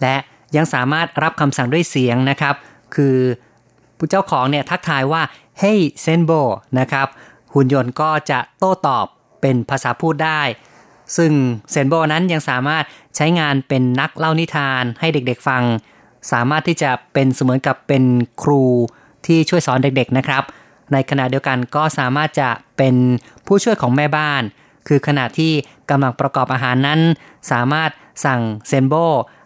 [0.00, 0.16] และ
[0.56, 2.54] ยังสามารถรับคำสั่งด้วยเสียงนะครับ
[2.94, 3.16] คือ
[3.96, 5.22] ผู้เจ้าของเนี่ยทักทายว่า
[5.62, 6.42] hey Senbo
[6.78, 7.06] นะครับ
[7.54, 9.06] หุ่นยนต์ก็จะโต้ตอบ
[9.40, 10.40] เป็นภาษาพูดได้
[11.16, 11.32] ซึ่ง
[11.70, 12.84] เซนโบนั้นยังสามารถ
[13.16, 15.62] ใช้งานเป็นนักเล่านิทานให้เด็กๆฟัง
[16.32, 18.04] สามารถที่จะเป็นเสมือนกับเป็น
[18.42, 18.64] ครู
[19.26, 20.42] ที่ช่วยสอนเด็กๆนะครับ
[20.92, 22.94] ในขณะเดียวกันก็สามารถจะเป็น
[23.46, 24.42] ผู้ช่วยของแม่บ้าน
[24.88, 25.52] คือขณะที่
[25.90, 27.00] กำลังประกอบอาหารนั้น
[27.52, 27.90] สามารถ
[28.24, 28.94] สั่งเซนโบ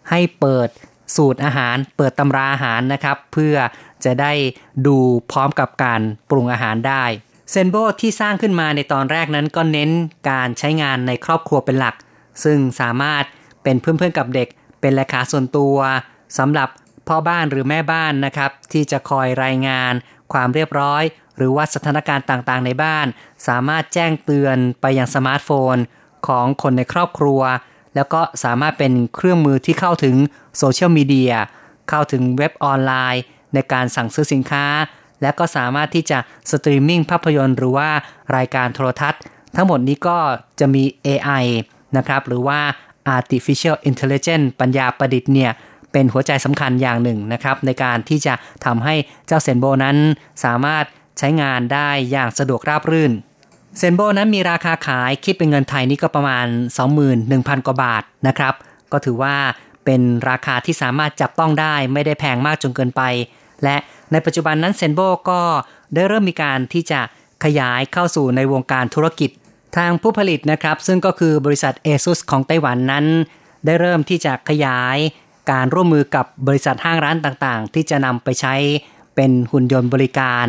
[0.09, 0.69] ให้เปิด
[1.15, 3.55] สูตรอาหาร เปิดตำราอาหารนะครับ เพื่อ
[4.05, 4.33] จะได้
[4.87, 4.97] ดู
[5.31, 7.03] พร้อมกับการปรุงอาหารได้
[7.49, 9.89] Zenbo ที่สร้างขึ้นมาในตอนแรกนั้นก็เน้น
[10.29, 11.95] การใช้งานในครอบครัวเป็นหลัก
[12.43, 13.23] ซึ่งสามารถ
[13.63, 14.47] เป็นเพื่อนๆกับเด็ก
[14.81, 15.77] เป็นเลขาส่วนตัว
[16.37, 16.69] สำหรับ
[17.07, 19.93] พ่อบ้านหรือแม่บ้านนะครับ ที่จะคอยรายงาน
[20.33, 21.03] ความเรียบร้อย
[21.37, 23.07] หรือว่าสถานการณ์ต่างๆ ในบ้าน
[23.47, 25.75] สามารถแจ้งเตือนไปยังสมาร์ทโฟน
[26.27, 27.41] ของคนในครอบครัว
[27.95, 30.15] แล้วก็สามารถเป็นเครื่องมือที่เข้าถึง
[30.57, 31.33] โซเชียลมีเดีย
[31.89, 34.65] เข้าถึงเว็บออนไลน์ ในการสั่งซื้อสินค้า
[35.21, 36.19] และก็สามารถที่จะ
[36.51, 37.89] สตรีมมิ่งภาพยนตร์หรือว่า
[38.35, 39.21] รายการโทรทัศน์
[39.55, 40.17] ทั้งหมดนี้ก็
[40.59, 41.45] จะมี AI
[41.97, 42.59] นะครับหรือว่า
[43.17, 45.51] artificial intelligence ปัญญาประดิษฐ์เนี่ย
[45.91, 48.33] เป็นหัวใจสำคัญอย่างหนึ่งนะครับ ในการที่จะ
[48.65, 48.95] ทำให้
[49.27, 49.97] เจ้า Zenbo นั้น
[50.43, 50.85] สามารถ
[51.17, 53.11] ใช้งานได้อย่างสะดวกราบรื่น
[53.77, 56.47] Zenbo นั้นมีราคาขายคิดเป็นเงินไทยนี่ก็ประมาณ
[57.07, 58.53] 21,000 กว่าบาทนะครับ
[58.91, 59.35] ก็ถือว่า
[59.85, 63.01] เป็นราคาที่สามารถจับต้องได้ไม่ได้แพงมากจนเกินไป
[63.63, 63.77] และ
[64.11, 65.41] ในปัจจุบันนั้นเซนโบก็
[65.93, 67.01] ได้เริ่มมีการที่จะ
[67.43, 69.29] ขยายเข้าสู่ในวงการธุรกิจ
[69.77, 73.05] ทางผู้ผลิตนะครับ ซึ่งก็คือบริษัท ASUS ของไต้หวันนั้น
[73.65, 74.97] ได้เริ่มที่จะขยาย
[75.51, 78.55] การร่วมมือกับบริษัทห้างร้านต่างๆ ที่จะนำไปใช้
[79.15, 80.45] เป็นหุ่นยนต์บริการ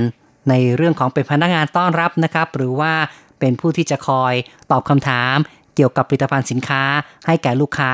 [0.49, 2.93] ในเรื่องของเป็นพนักงานต้อนรับนะครับ หรือว่า
[3.41, 4.35] เป็นผู้ที่จะคอย
[4.71, 5.37] ตอบคำถาม
[5.75, 6.83] เกี่ยวกับผลิตภัณฑ์สินค้า
[7.27, 7.93] ให้แก่ลูกค้า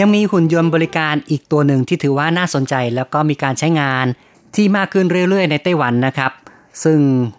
[0.00, 4.06] ยังมีหุ่นยนต์บริการอีกตัวหนึ่งที่ถือว่าน่าสนใจแล้วก็มีการใช้งาน
[4.54, 6.32] ที่มากขึ้นเรื่อยๆ ในไต้หวันนะครับ
[6.84, 6.98] ซึ่ง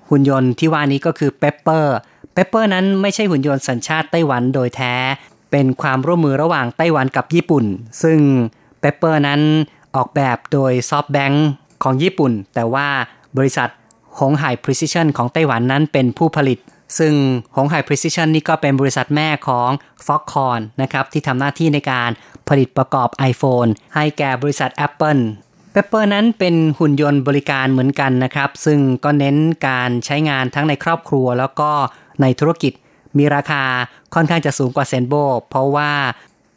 [0.10, 1.96] หุ่นยนต์ที่ว่านี้ก็คือ Pepper
[2.34, 4.94] Pepper นั้นไม่ใช่หุ่นยนต์สัญชาติไต้หวันโดยแท้
[5.52, 7.66] เป็นความร่วมมือระหว่างไต้หวันกับญี่ปุ่น
[8.04, 8.20] ซึ่ง
[8.80, 9.42] Pepper นั้น
[9.96, 11.48] ออกแบบโดย SoftBank
[11.84, 12.88] ของญี่ปุ่น แต่ว่า
[13.38, 13.70] บริษัท
[14.20, 16.60] หงไห่ Precision ของไต้หวันนั้นเป็นผู้ผลิต
[17.00, 17.14] ซึ่ง
[17.56, 19.70] หงไห่ Precision นี่ก็เป็นบริษัทแม่ของ
[20.06, 22.10] Foxconn นะครับที่ทำหน้าที่ในการ
[22.50, 25.22] ผลิตประกอบ iPhone ให้แก่บริษัท Apple
[25.74, 29.36] Pepper นั้นเป็นหุ่นยนต์บริการเหมือนกันนะครับ ซึ่งก็เน้น
[29.68, 31.72] การใช้งานทั้งในครอบครัวแล้วก็
[32.22, 32.74] ในธุรกิจ
[33.18, 33.64] มีราคา
[34.14, 35.14] ค่อนข้างจะสูงกว่าเซนโบ
[35.50, 35.92] เพราะว่า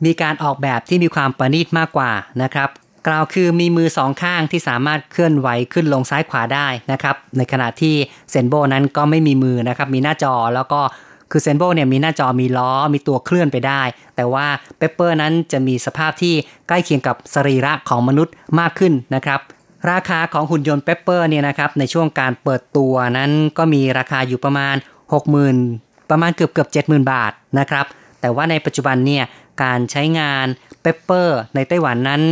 [0.05, 2.11] มีการออกแบบที่มีความประณีตมากกว่า
[2.43, 2.71] นะครับ
[3.07, 7.95] กล่าวคือมีมือสองข้างที่สามารถเคลื่อนไหวขึ้นลงซ้ายขวาได้นะครับ ในขณะที่
[8.31, 10.81] เซนโบนั้นก็ไม่มีมือนะครับ มีหน้าจอแล้วก็
[11.31, 13.83] คือเซนโบเนี่ยมีหน้าจอมีล้อมีตัวเคลื่อนไปได้
[14.17, 14.47] แต่ว่า
[14.79, 16.35] เปเปอร์นั้นจะมีสภาพที่
[16.69, 19.41] ใกล้เคียงกับสรีระของมนุษย์มากขึ้นนะครับ
[19.91, 24.77] ราคาของหุ่นยนต์ Pepper เนี่ยนะครับในช่วงการเปิดตัวนั้นก็มีราคาอยู่ประมาณ
[25.63, 27.87] 60,000 ประมาณเกือบเกือบ70,000 บาทนะครับ
[28.21, 29.25] แต่ว่าในปัจจุบันเนี่ย
[29.63, 30.47] การใช้งาน
[30.83, 32.23] Pepper ในไต้หวันนั้น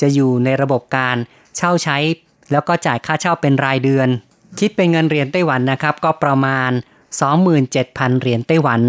[0.00, 1.16] จะอยู่ในระบบการ
[1.56, 1.98] เช่าใช้
[2.52, 4.08] แล้วก็จ่ายค่าเช่าเป็นรายเดือน
[4.58, 6.70] คิดเป็นเงินเหรียญไต้หวันนะครับก็ประมาณ
[7.20, 8.80] 27,000 เหรียญไต้หวัน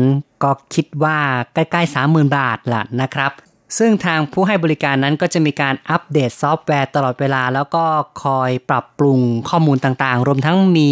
[0.44, 1.18] ก็คิดว่า
[1.54, 3.32] ใกล้ๆ 30,000 บาทละนะครับ
[3.78, 7.86] ซึ่งทางผู้ให้บริการนั้นก็จะมีการอัปเดตซอฟต์แวร์ตลอดเวลา แล้วก็
[8.24, 10.90] คอยปรับปรุงข้อมูลต่างๆ รวมทั้งมี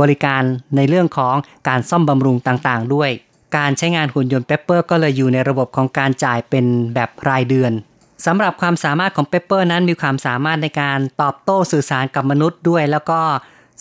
[0.00, 0.42] บริการ
[0.76, 1.34] ในเรื่องของ
[1.68, 3.10] การซ่อมบำรุงต่างๆ ด้วย
[3.56, 6.64] การใช้งานหุ่นยนต์ Pepper ก็เลยอยู่ในระบบของการจ่ายเป็น
[6.94, 7.72] แบบรายเดือน
[8.26, 13.20] สำหรับความสามารถของ Pepper นั้นมีความสามารถในการตอบโต้สื่อสารกับมนุษย์ด้วย แล้วก็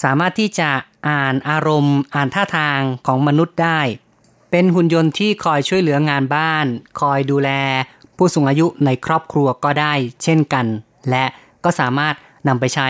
[0.04, 0.70] สามารถที่จะ
[1.10, 3.80] อ่านอารมณ์ อ่านท่าทางของมนุษย์ได้
[4.52, 6.66] เป็นหุ่นยนต์ที่คอยช่วยเหลืองานบ้าน
[7.00, 7.50] คอยดูแล
[8.18, 10.66] ผู้สูงอายุในครอบครัวก็ได้ เช่นกัน
[11.10, 11.26] และ
[11.64, 12.14] ก็สามารถ
[12.48, 12.90] นำไปใช้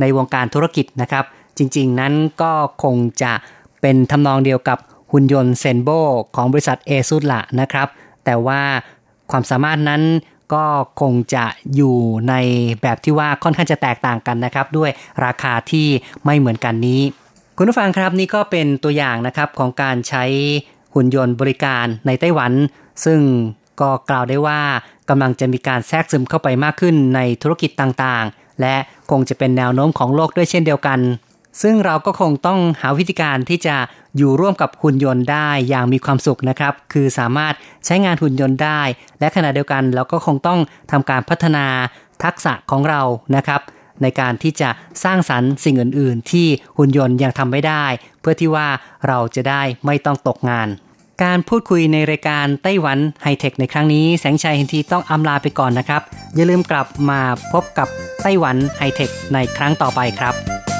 [0.00, 1.24] ในวงการธุรกิจนะครับ
[1.58, 3.32] จริงๆนั้นก็คงจะ
[3.80, 4.78] เป็นทำนองเดียวกับ
[5.12, 5.88] หุ่นยนต์เซนโบ
[6.36, 7.88] ของบริษัทเอซุดละนะครับ
[8.24, 8.60] แต่ว่า
[9.30, 10.02] ความสามารถนั้น
[10.52, 10.64] ก็
[11.00, 11.96] คงจะอยู่
[12.28, 12.34] ใน
[12.82, 14.90] แบบที่ว่าค่อนข้างจะแตกต่างกันนะครับ ด้วย
[15.24, 15.88] ราคาที่
[16.24, 17.00] ไม่เหมือนกันนี้
[17.56, 20.24] คุณผู้ฟังครับนี่ก็เป็นตัวอย่างนะครับของการใช้
[20.94, 22.52] หุ่นยนต์บริการในไต้หวัน
[23.04, 23.20] ซึ่ง
[23.80, 24.60] ก็กล่าวได้ว่า
[25.08, 28.76] กำลังจะมีการแทรกซึมเข้าไปมากขึ้นในธุรกิจต่างๆ และ
[29.10, 30.98] คงจะเป็นแนวโน้มของโลกด้วยเช่นเดียวกัน
[31.62, 33.76] ซึ่งเราก็คงต้องหาวิธีการที่จะ
[34.16, 38.80] อยู่ร่วมกับหุ่นยนต์ได้อย่างมีความสุขนะครับ คือสามารถใช้งานหุ่นยนต์ได้
[39.20, 40.60] และขณะเดียวกันเราก็คงต้อง
[40.90, 41.66] ทำการพัฒนา
[42.24, 43.02] ทักษะของเรา
[43.36, 43.60] นะครับ
[44.02, 44.70] ในการที่จะ
[45.04, 46.46] สร้างสรรค์สิ่งอื่น ๆ ที่
[46.78, 47.84] หุ่นยนต์ยังทำไม่ได้
[48.20, 48.68] เพื่อที่ว่า
[49.08, 50.68] เราจะได้ไม่ต้องตกงาน
[51.22, 56.02] การพูดคุยในรายการไต้หวันไฮเทคในครั้งนี้ แสงชัยเห็นทีต้องอำลาไปก่อนนะครับ
[56.34, 57.20] อย่าลืมกลับมา
[57.52, 57.88] พบกับ
[58.22, 60.79] ไต้หวันไฮเทคในครั้งต่อไปครับ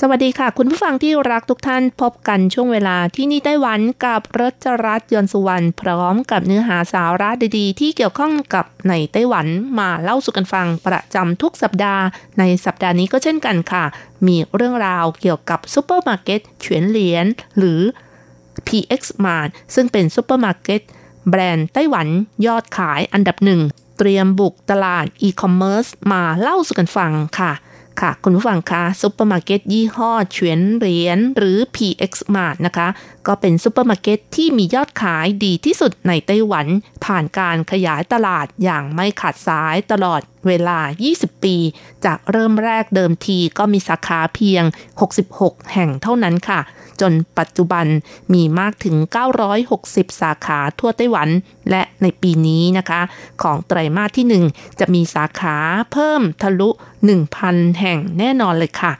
[0.00, 9.46] สวัสดีค่ะ คุณผู้ฟังที่รักทุกท่านพบกันช่วงเวลาที่นี่ไต้หวันกับรัชรัตน์ยนสุวรรณพร้อมกับเนื้อหาสาระดีๆ ที่เกี่ยวข้องกับในไต้หวัน
[9.78, 12.04] มาเล่าสู่กันฟังประจำทุกสัปดาห์
[12.38, 13.84] ในสัปดาห์นี้ก็เช่นกันค่ะ
[14.26, 17.80] มีเรื่องราวเกี่ยวกับซูเปอร์มาร์เก็ตเฉียนเหลียนหรือ
[18.66, 20.80] PX Mart ซึ่งเป็นซูเปอร์มาร์เก็ต
[21.28, 22.06] แบรนด์ไต้หวัน
[22.46, 23.60] ยอดขายอันดับหนึ่ง
[23.98, 27.52] เตรียมบุกตลาดอีคอมเมิร์ซมาเล่าสู่กันฟังค่ะ
[28.00, 32.88] ค่ะ คุณผู้ฟังคะซุปเปอร์มาร์เก็ตยี่ห้อเฉียนเหลียนหรือ PX Mart นะคะ
[33.26, 36.66] ก็เป็นซุปเปอร์มาร์เก็ตที่มียอดขายดีที่สุดในไต้หวัน
[37.04, 40.78] ผ่านการขยายตลาดอย่างไม่ขาดสายตลอดเวลา
[41.12, 41.56] 20 ปี
[42.04, 44.64] จากเริ่มแรกเดิมทีก็มีสาขาเพียง
[45.22, 46.60] 66 แห่งเท่านั้นค่ะ
[47.00, 47.86] จนปัจจุบัน
[48.32, 48.96] มีมากถึง
[49.58, 51.28] 960 สาขาทั่วไต้หวัน
[51.70, 53.00] และในปีนี้นะคะ
[53.42, 55.56] ของไตรมาสที่ 1 จะมีสาขา
[55.92, 56.70] เพิ่มทะลุ
[57.24, 58.92] 1,000 แห่งแน่นอนเลยค่ะ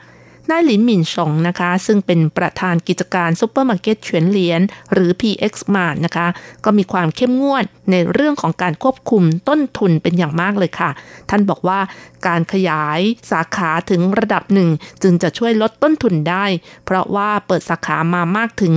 [0.51, 4.61] นายหลินหมินสงนะคะ ซึ่งเป็นประธานกิจการซูเปอร์มาร์เก็ตเฉียนเหลียน
[4.93, 6.27] หรือ PX Mart นะคะ
[6.65, 10.89] ก็มีความเข้มงวดในเรื่องของการควบคุมต้นทุนเป็นอย่างมากเลยค่ะ
[11.29, 11.79] ท่านบอกว่า
[12.27, 12.99] การขยาย
[13.31, 14.69] สาขาถึงระดับหนึ่ง
[15.03, 16.45] จึงจะช่วยลดต้นทุนได้
[16.85, 18.73] เพราะว่าเปิดสาขามามากถึง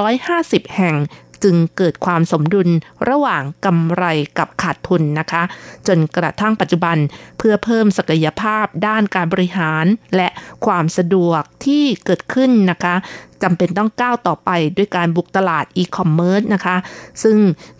[0.00, 0.96] 250 แห่ง
[1.44, 2.68] จึงเกิดความสมดุล
[3.08, 4.04] ระหว่างกำไร
[4.38, 5.42] กับขาดทุนนะคะ
[5.88, 6.96] จนกระทั่งปัจจุบัน
[7.38, 9.84] เพื่อเพิ่มศักยภาพด้านการบริหาร
[10.16, 10.28] และ
[10.66, 12.94] ความสะดวกที่เกิดขึ้นนะคะ
[13.42, 16.76] จำเป็นต้องก้าวต่อไปด้วยการบุกตลาดอีคอมเมิร์ซนะคะ
[17.22, 17.36] ซึ่ง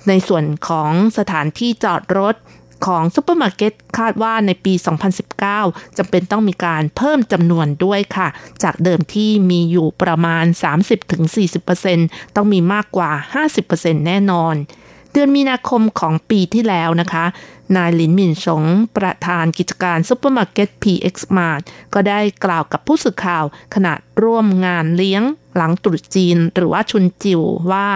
[0.09, 2.35] ในส่วนของสถานที่จอดรถ
[2.87, 4.73] ของซูเปอร์มาร์เก็ตคาดว่าในปี
[5.35, 8.29] 2019จำเป็นต้องมีการเพิ่มจำนวนด้วยค่ะ
[8.63, 10.45] จากเดิมที่มีอยู่ประมาณ
[11.61, 13.11] 30-40%ต้องมีมากกว่า
[13.59, 14.55] 50%แน่นอน
[15.13, 17.25] เดือนมีนาคมของปีที่แล้วนะคะ
[17.77, 18.65] นายหลินหมินสง
[18.97, 21.63] ประธานกิจการซูเปอร์มาร์เก็ต PX Mart
[21.95, 25.23] ก็ได้กล่าวกับผู้สื่อข่าวขณะร่วมงานเลี้ยง
[25.57, 27.41] หลังตรุษจีนหรือว่า春酒
[27.71, 27.87] ว่า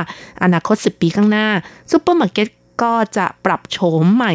[0.43, 1.49] อนาคต 10 ปีข้างหน้า
[1.93, 2.49] ซูเปอร์มาร์เก็ต
[2.83, 4.33] ก็จะปรับโฉมใหม่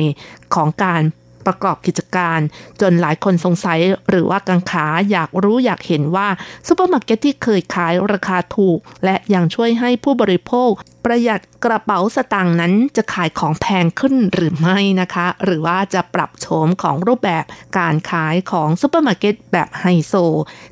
[0.55, 1.03] ของการ
[1.47, 2.39] ประกอบกิจการ
[2.81, 6.27] จนหลายคนสงสัยหรือว่ากังขาอยากรู้อยากเห็นว่า
[6.67, 10.69] ซูเปอร์มาร์เก็ตที่เคยขายราคาถูก และยังช่วยให้ผู้บริโภค
[11.05, 17.45] ประหยัดกระเป๋าสตางค์นั้นจะขายของแพงขึ้นหรือไม่นะคะ หรือว่าจะปรับโฉมของรูปแบบ
[17.77, 20.13] การขายของซูเปอร์มาร์เก็ตแบบไฮโซ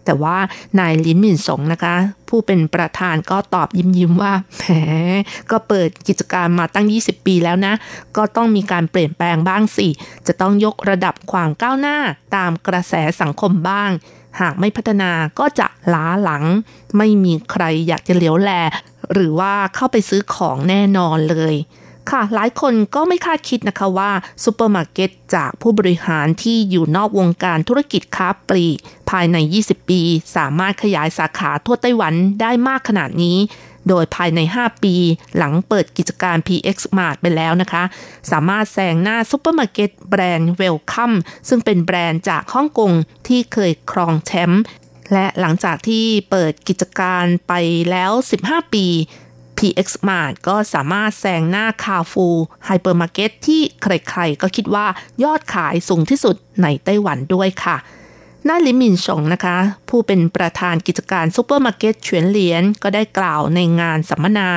[0.06, 0.38] แต่ว่า
[0.80, 1.96] นายหลินหมินสงนะคะ
[2.30, 4.64] ผู้เป็นประธานก็ตอบยิ้มยิ้มว่าแหม
[5.52, 7.74] ก็เปิดกิจการมาตั้ง 20 ปีแล้วนะ
[8.18, 9.88] ก็ต้องมีการเปลี่ยนแปลงบ้างสิ
[10.28, 11.98] จะต้องยกระดับความก้าวหน้า
[12.36, 13.92] ตามกระแสสังคมบ้าง
[14.40, 16.44] หากไม่พัฒนาก็จะล้าหลัง
[16.98, 18.52] ไม่มีใครอยากจะเหลียวแล
[19.14, 21.56] หรือว่าเข้าไปซื้อของแน่นอนเลย
[22.12, 24.12] ค่ะ หลายคนก็ไม่คาดคิดนะคะว่า
[24.44, 28.78] ซูเปอร์มาร์เก็ตจากผู้บริหารที่อยู่นอกวงการธุรกิจค้าปลีก
[29.10, 30.02] ภายใน 20 ปี
[30.36, 33.38] สามารถขยายสาขาทั่วไต้หวันได้มากขนาดนี้
[33.90, 34.96] โดยภายใน 5 ปี
[35.38, 37.84] หลังเปิดกิจการ PX Mart ไปแล้วนะคะ
[38.32, 41.12] สามารถแซงหน้าซูเปอร์มาร์เก็ตแบรนด์ Wellcome
[41.50, 42.92] ซึ่งเป็นแบรนด์จากฮ่องกง
[43.28, 44.64] ที่เคยครองแชมป์
[45.14, 47.54] และหลังจากที่เปิดกิจการไป
[47.92, 48.12] แล้ว
[48.44, 48.86] 15 ปี
[49.58, 52.28] PX Mart ก็สามารถแซงหน้าคาฟู
[52.66, 54.86] ไฮเปอร์มาร์เก็ตที่ใครๆ ก็คิดว่า
[55.24, 57.78] ยอดขายสูงที่สุดในไต้หวันด้วยค่ะ
[58.48, 59.58] นายหลินหมินสงนะคะ
[59.90, 64.50] ผู้เป็นประธานกิจการซูเปอร์มาร์เก็ตเฉียนเหลียน ก็ได้กล่าวในงานสัมมนา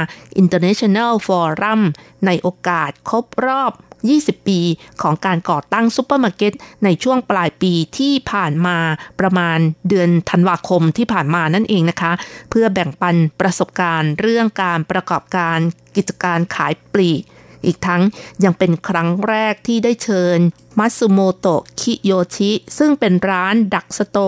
[0.42, 1.80] International Forum
[2.26, 3.72] ในโอกาสครบรอบ
[4.20, 4.60] 20 ปี
[5.02, 6.52] ของการก่อตั้งซูเปอร์มาร์เก็ต
[6.84, 8.78] ในช่วงปลายปีที่ผ่านมา
[9.20, 12.12] ประมาณเดือนธันวาคมที่ผ่านมานั่นเองนะคะ
[12.50, 15.58] เพื่อแบ่งปันประสบการณ์เรื่องการประกอบการ
[15.96, 17.22] กิจการขายปลีก
[17.66, 18.02] อีกทั้ง
[18.44, 20.38] ยังเป็นครั้งแรกที่ได้เชิญ
[20.78, 24.18] มัตสึโมโตะคิโยชิ ซึ่งเป็นร้านดักสโต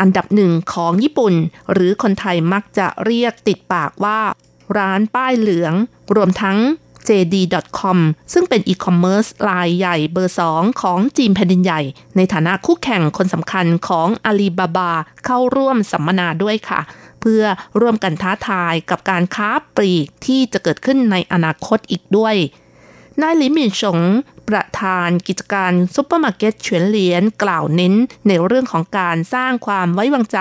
[0.00, 1.34] อันดับหนึ่งของญี่ปุ่น
[1.72, 4.20] หรือคนไทยมักจะเรียกติดปากว่า
[4.78, 5.74] ร้านป้ายเหลือง
[6.14, 6.58] รวมทั้ง
[7.08, 7.98] JD.com
[8.32, 11.80] ซึ่งเป็นอีคอมเมิร์ซรายใหญ่เบอร์สองของจีนแผ่นดินใหญ่
[12.16, 14.92] ในฐานะคู่แข่งคนสำคัญของอาลีบาบา
[15.24, 16.80] เข้าร่วมสัมมนาด้วยค่ะ
[17.20, 17.44] เพื่อ
[17.80, 22.36] ร่วมกันท้าทายกับการค้าปลีกที่จะเกิดขึ้นในอนาคตอีกด้วย
[23.20, 24.00] นายหลินหมินสง
[24.48, 27.94] ประธานกิจการซุปเปอร์มาร์เก็ตเฉียนเหลียนกล่าวเน้น
[28.28, 30.38] ในเรื่องของการสร้างความไว้วางใจ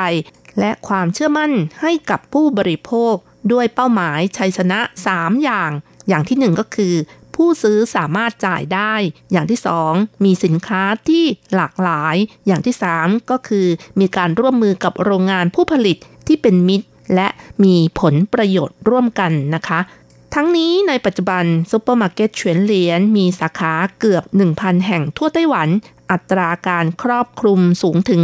[0.59, 1.51] และความเชื่อมั่น
[1.81, 3.13] ให้กับผู้บริโภค
[3.51, 4.79] ด้วยเป้าหมายชัยชนะ
[5.11, 5.71] 3 อย่าง
[6.07, 6.93] อย่างที่หนึ่งก็คือ
[7.35, 8.93] ผู้ซื้อสามารถจ่ายได้
[9.31, 9.93] อย่างที่สอง
[10.23, 11.23] มีสินค้าที่
[11.55, 12.15] หลากหลาย
[12.47, 13.67] อย่างที่สามก็คือ
[13.99, 15.97] มีการร่วมมือกับโรงงานผู้ผลิต
[16.27, 17.27] ที่เป็นมิตร และ
[17.63, 19.79] มีผลประโยชน์ร่วมกันนะคะ
[20.35, 24.23] ทั้งนี้ในปัจจุบันซูเปอร์มาร์เก็ตเฉียนเหลียนมีสาขาเกือบ
[24.55, 25.69] 1,000 แห่งทั่วไต้หวัน
[26.11, 28.21] อัตราการครอบคลุมสูงถึง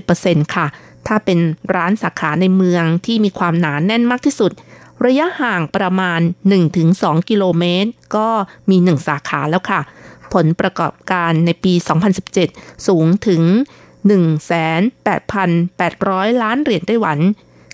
[0.00, 0.66] 80%ค่ะ
[1.06, 1.38] ถ้าเป็น
[1.74, 4.52] ร้านสาขาในเมืองที่มีความหนาแน่นมากที่สุด
[5.04, 6.20] ระยะห่างประมาณ
[6.74, 8.28] 1-2 กิโลเมตร ก็
[8.70, 9.80] มี 1 สาขาแล้วค่ะ
[10.32, 11.74] ผลประกอบการในปี
[12.30, 13.42] 2017 สูงถึง
[14.10, 17.18] 1,8,800 ล้านเหรียญไต้หวัน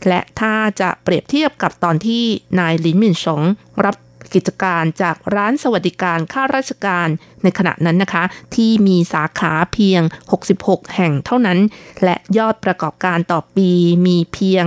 [0.09, 2.25] และถ้าจะเปรียบเทียบกับตอนที่
[2.59, 3.43] นายลินมินสง
[3.85, 3.97] รับ
[4.35, 7.09] กิจการจากร้านสวัสดิการข้าราชการ
[7.43, 10.03] ในขณะนั้นนะคะ ที่มีสาขาเพียง
[10.49, 11.59] 66 แห่งเท่านั้น
[12.05, 13.71] และยอดประกอบการต่อปี
[14.07, 14.65] มีเพียง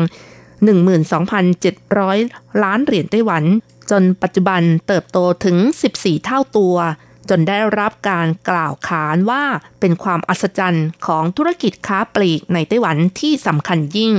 [0.64, 3.44] 12,700 ล้านเหรียญไต้หวัน
[3.92, 5.58] จนปัจจุบันเติบโตถึง
[5.92, 6.76] 14 เท่าตัว
[7.30, 9.44] จนได้รับการกล่าวขานว่า
[9.80, 14.14] เป็นความอัศจรรย์ของธุรกิจค้าปลีกในไต้หวันที่สำคัญยิ่ง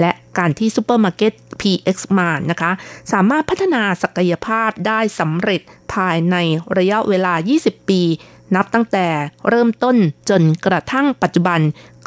[0.00, 2.70] และการที่ซูเปอร์มาร์เก็ต PX Mart นะคะ
[3.12, 5.60] สามารถพัฒนาศักยภาพได้สำเร็จ
[5.94, 6.36] ภายใน
[6.76, 8.02] ระยะเวลา 20 ปี
[8.56, 9.06] นับตั้งแต่
[9.48, 9.96] เริ่มต้น
[10.30, 11.60] จนกระทั่งปัจจุบัน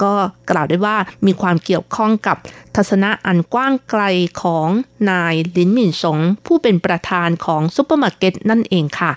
[0.03, 0.13] ก็
[0.49, 2.37] กล่าวได้ว่ามีความเกี่ยวข้องกับ
[2.75, 4.03] ทัศนะอันกว้างไกล
[4.41, 4.69] ของ
[5.09, 9.11] นายลินหมินสงผู้เป็นประธานของซุปเปอร์มาร์เก็ตนั่นเองค่ะ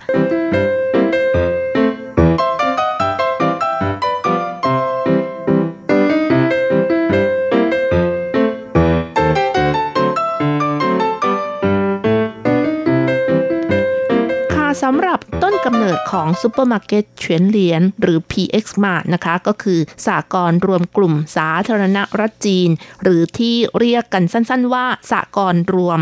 [14.88, 22.68] สำหรับต้นกำเนิดของซูเปอร์มาร์เก็ตเฉียนเหลียนหรือ PX Mart นะคะก็คือสหกรณ์รวมกลุ่มสาธารณรัฐจีน
[23.02, 26.00] หรือที่เรียกกันสั้นๆ ว่าสหกรณ์รวม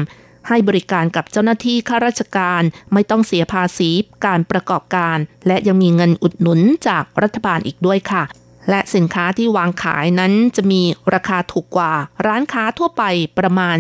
[0.49, 2.63] ให้บริการกับเจ้าหน้าที่ข้าราชการ
[2.93, 3.91] ไม่ต้องเสียภาษี
[4.27, 8.23] การประกอบการ และยังมีเงินอุดหนุนจากรัฐบาลอีกด้วยค่ะ
[8.71, 10.83] และสินค้าที่วางขายนั้นจะมี
[11.15, 11.93] ราคาถูกกว่า
[12.27, 13.03] ร้านค้าทั่วไป
[13.39, 13.77] ประมาณ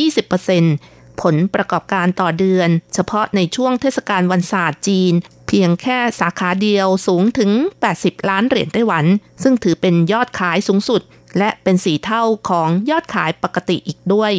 [0.00, 5.12] 10-20% ผลประกอบการต่อเดือน เฉพาะในช่วงเทศกาลวันศาสตร์จีน
[5.48, 7.50] เพียงแค่สาขาเดียวสูงถึง
[7.90, 9.04] 80 ล้านเหรียญไต้หวัน
[9.42, 11.02] ซึ่งถือเป็นยอดขายสูงสุด
[11.38, 14.32] และเป็นสีเท่าของยอดขายปกติอีกด้วย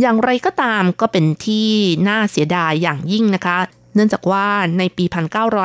[0.00, 1.68] อย่างไรก็ตามก็เป็นที่
[2.08, 3.58] น่าเสียดายอย่างยิ่งนะคะ
[3.94, 4.48] เนื่องจากว่า
[4.78, 5.04] ในปี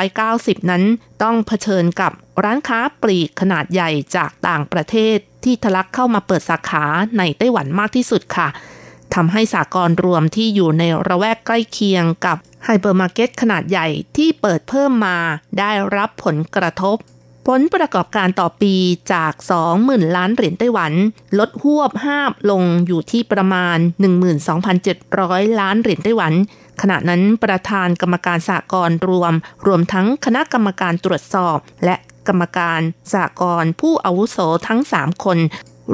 [0.06, 0.84] 1990 นั้น
[1.24, 2.12] ต้องเผชิญกับ
[2.44, 6.86] ร้านค้าปลีกขนาดใหญ่จากต่างประเทศที่ทะลักเข้ามาเปิดสาขา
[7.18, 8.48] ในไต้หวันมากที่สุดค่ะ
[9.16, 13.88] ทำให้สหกรณ์รวมที่อยู่ในละแวกใกล้เคียงกับไฮเปอร์มาร์เก็ตขนาดใหญ่
[14.18, 15.18] ที่เปิดเพิ่มมา
[15.60, 16.98] ได้รับผลกระทบ
[17.48, 18.76] ผลประกอบการต่อปี
[19.14, 19.34] จาก
[19.74, 20.94] 20,000 ล้านเหรียญไต้หวัน
[21.40, 23.78] ลดฮวบฮาบลงอยู่ที่ประมาณ
[24.48, 26.34] 12,700 ล้านเหรียญไต้หวัน
[26.82, 29.34] ขณะนั้นประธานกรรมการสหกรณ์รวม
[29.68, 31.96] รวมทั้งคณะกรรมการตรวจสอบ และ
[32.28, 32.82] กรรมการ
[33.14, 34.38] สหกรณ์ผู้อาวุโส
[34.68, 35.38] ทั้ง 3 คน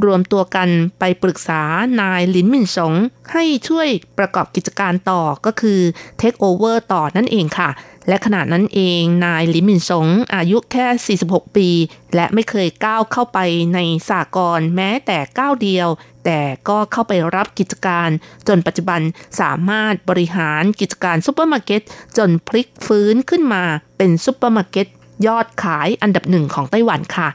[0.04, 0.70] รวมตัวกัน
[1.00, 1.62] ไปปรึกษา
[2.02, 2.94] นายหลินหมินสง
[3.32, 3.88] ให้ช่วย
[4.18, 5.80] ประกอบกิจการต่อก็คือ
[6.18, 7.70] เทคโอเวอร์ต่อนั่นเองค่ะ
[8.08, 11.70] และขณะนั้นเองนายหลินหมินสงอายุแค่ 46 ปี
[12.16, 13.40] และไม่เคยก้าวเข้าไป
[13.74, 13.80] ใน
[14.10, 15.88] สหกรณ์แม้แต่ก้าวเดียว
[16.26, 18.10] แต่ก็เข้าไปรับกิจการ
[18.48, 19.02] จนปัจจุบัน
[19.40, 21.82] สามารถบริหารกิจการซูเปอร์มาร์เก็ต
[22.18, 23.64] จนพลิกฟื้นขึ้นมา
[23.98, 24.88] เป็นซูเปอร์มาร์เก็ต
[25.28, 27.30] ยอดขายอันดับหนึ่งของไต้หวันค่ะ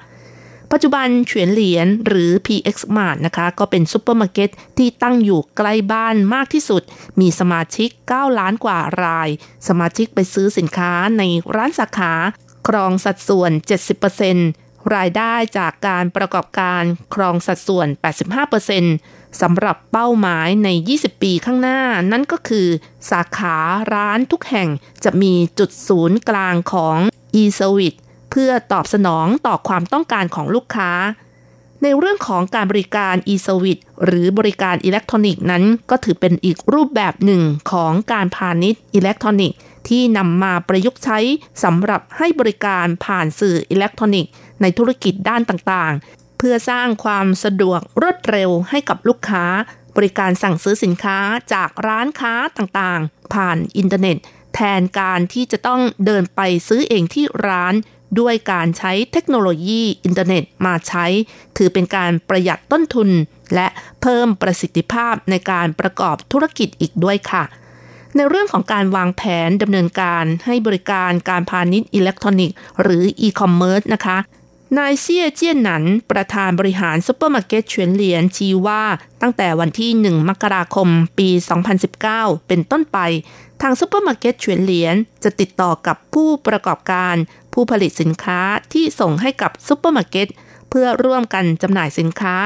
[0.73, 6.83] ปัจจุบันเฉียนเหลียนหรือ PX Mart นะคะ ก็เป็นซูเปอร์มาร์เก็ตที่ตั้งอยู่ใกล้บ้านมากที่สุด
[7.21, 9.29] มีสมาชิก 9 ล้านกว่าราย
[9.69, 11.23] สมาชิกไปซื้อสินค้าใน
[11.57, 12.13] ร้านสาขา
[12.69, 13.51] ครองสัดส่วน
[14.23, 16.83] 70%รายได้จากการประกอบการ
[17.15, 17.87] ครองสัดส่วน
[18.65, 21.81] 85%สำหรับเป้าหมายใน 20 ปีข้างหน้า
[22.13, 22.69] นั่นก็คือ
[23.11, 23.57] สาขา
[23.95, 24.69] ร้านทุกแห่ง
[25.05, 26.99] จะมีจุดศูนย์กลางของ
[27.43, 27.99] e-service
[28.31, 30.91] เพื่อตอบสนองต่อความต้องการของลูกค้า
[31.83, 39.59] ในเรื่องของการบริการ e-service หรือบริการอิเล็กทรอนิกส์นั้น ก็ถือเป็นอีกรูปแบบหนึ่งของการพาณิชย์อิเล็กทรอนิกส์
[39.89, 41.19] ที่นำมาประยุกต์ใช้
[41.65, 49.45] สำหรับให้บริการผ่านสื่ออิเล็กทรอนิกส์ในธุรกิจด้านต่างๆ เพื่อสร้างความสะดวกรวดเร็วให้กับลูกค้า
[49.97, 51.19] บริการสั่งซื้อสินค้า
[51.53, 54.17] จากร้านค้าต่างๆ ผ่านอินเทอร์เน็ต
[54.55, 57.75] แทนการที่จะต้องเดินไปซื้อเองที่ร้าน
[58.21, 61.07] ด้วยการใช้เทคโนโลยีอินเทอร์เน็ตมาใช้
[61.57, 63.09] ถือเป็นการประหยัดต้นทุน
[63.55, 63.69] และ
[64.03, 67.45] เพิ่มประสิทธิภาพในการประกอบธุรกิจอีกด้วยค่ะ
[68.17, 74.19] ในเรื่องของการวางแผนดำเนินการให้บริการการพาณิชย์อิเล็กทรอนิกส์ หรืออีคอมเมิร์ซนะคะ
[74.79, 78.83] นายเซียเจียนหนัน ประธานบริหารซุปเปอร์มาร์เก็ตเฉียนเหลียนชี้ว่า
[79.23, 80.89] ตั้งแต่วันที่ 1 มกราคม
[81.19, 81.29] ปี
[81.89, 82.99] 2019 เป็นต้นไป
[83.63, 87.15] ทางซุปเปอร์มาร์เก็ตเฉียนเหลียนจะติดต่อกับผู้ประกอบการ
[87.53, 88.41] ผู้ผลิตสินค้า
[88.73, 90.29] ที่ส่งให้กับซุปเปอร์มาร์เก็ต
[90.71, 92.37] เพื่อร่วมกันจำหน่ายสินค้า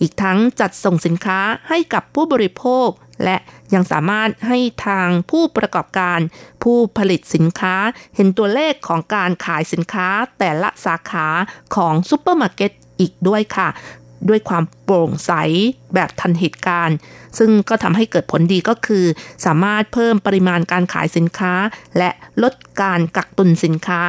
[0.00, 2.88] อีกทั้งจัดส่งสินค้าให้กับผู้บริโภค
[3.24, 3.36] และ
[3.74, 6.18] ยังสามารถให้ทางผู้ประกอบการ
[6.62, 7.74] ผู้ผลิตสินค้า
[8.16, 10.08] เห็นตัวเลขของการขายสินค้า
[10.38, 11.28] แต่ละสาขา
[11.76, 13.68] ของซุปเปอร์มาร์เก็ตอีกด้วยค่ะ
[14.28, 15.32] ด้วยความโปร่งใส
[15.94, 16.96] แบบทันเหตุการณ์
[17.38, 19.04] ซึ่งก็ทำให้เกิดผลดีก็คือ
[19.46, 21.52] สามารถเพิ่มปริมาณการขายสินค้า
[21.98, 22.10] และ
[22.42, 24.02] ลดการกักตุนสินค้า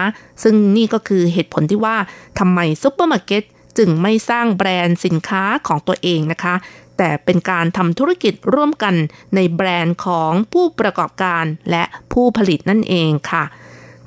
[0.44, 1.98] ซึ่งนี่ก็คือเหตุผลที่ว่า
[2.40, 3.44] ทำไมซุปเปอร์มาร์เก็ต
[3.78, 6.56] จึงไม่สร้างแบรนด์สินค้าของตัวเองนะคะ
[6.98, 8.96] แต่เป็นการทำธุรกิจร่วมกัน
[9.36, 13.44] ในแบรนด์ของผู้ประกอบการและผู้ผลิตนั่นเองค่ะ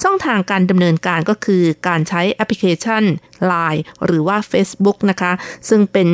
[0.02, 3.02] ช่องทางการดำเนินการก็คือการใช้แอปพลิเคชัน
[3.50, 5.32] Line หรือว่า Facebook นะคะ
[5.68, 6.08] ซึ่งเป็น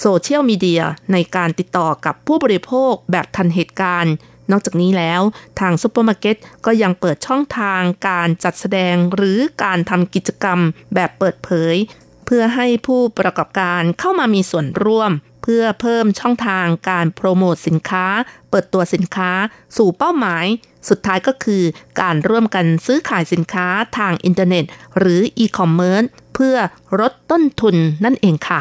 [0.00, 0.82] โซเชียลมีเดีย
[1.12, 4.14] ในการติดต่อกับผู้บริโภคแบบทันเหตุการณ์
[4.50, 5.20] นอกจากนี้แล้ว
[5.60, 6.36] ทางซูเปอร์มาร์เก็ต
[6.66, 10.58] ก็ยังเปิดช่องทางการจัดแสดงหรือการทำกิจกรรม
[10.94, 11.74] แบบเปิดเผย
[12.26, 18.06] เพื่อให้ผู้ประกอบการเข้ามามีส่วนร่วม เพื่อเพิ่มช่องทางการโปรโมทสินค้า
[18.50, 19.30] เปิดตัวสินค้า
[19.76, 20.46] สู่เป้าหมาย
[20.88, 21.62] สุดท้ายก็คือ
[22.00, 23.66] การร่วมกันซื้อขายสินค้า
[23.98, 24.64] ทางอินเทอร์เน็ต
[24.98, 26.56] หรืออีคอมเมิร์ซเพื่อ
[27.00, 28.60] ลดต้นทุนนั่นเองค่ะ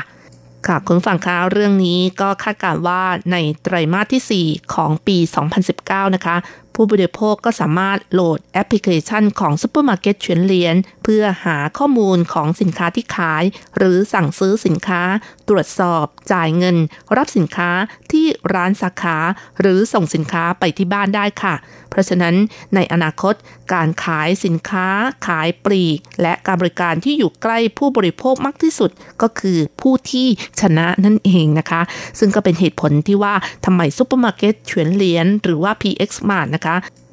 [0.68, 3.02] ค่ะคุณฟังคะเรื่องนี้ก็คาดการว่า
[3.32, 5.18] ในไตรมาสที่ 4 ของปี
[5.66, 6.36] 2019 นะคะ
[6.76, 13.44] ผู้บริโภคก็สามารถโหลดแอปพลิเคชันของซูเปอร์มาร์เก็ตเฉวียนเหลียนเพื่อหาข้อมูลของสินค้าที่ขาย
[13.78, 15.02] หรือสั่งซื้อสินค้า
[15.50, 16.78] ตรวจสอบ จ่ายเงิน
[17.18, 17.72] รับสินค้า
[18.12, 19.18] ที่ร้านสาขา
[19.60, 21.56] หรือส่งสินค้าไปที่บ้านได้ค่ะ
[21.90, 22.36] เพราะฉะนั้น
[22.76, 23.34] ในอนาคต
[23.74, 24.88] การขายสินค้า
[25.28, 30.28] ขายปลีก และการบริการที่อยู่ใกล้ผู้บริโภคมากที่สุดก็คือผู้ที่
[30.62, 31.82] ชนะนั่นเองนะคะ
[32.20, 33.34] ซึ่งก็เป็นเหตุผลที่ว่า
[33.66, 36.63] ทำไมซูเปอร์มาร์เก็ตเฉวียนเหลียนหรือว่า PX Mart นะคะ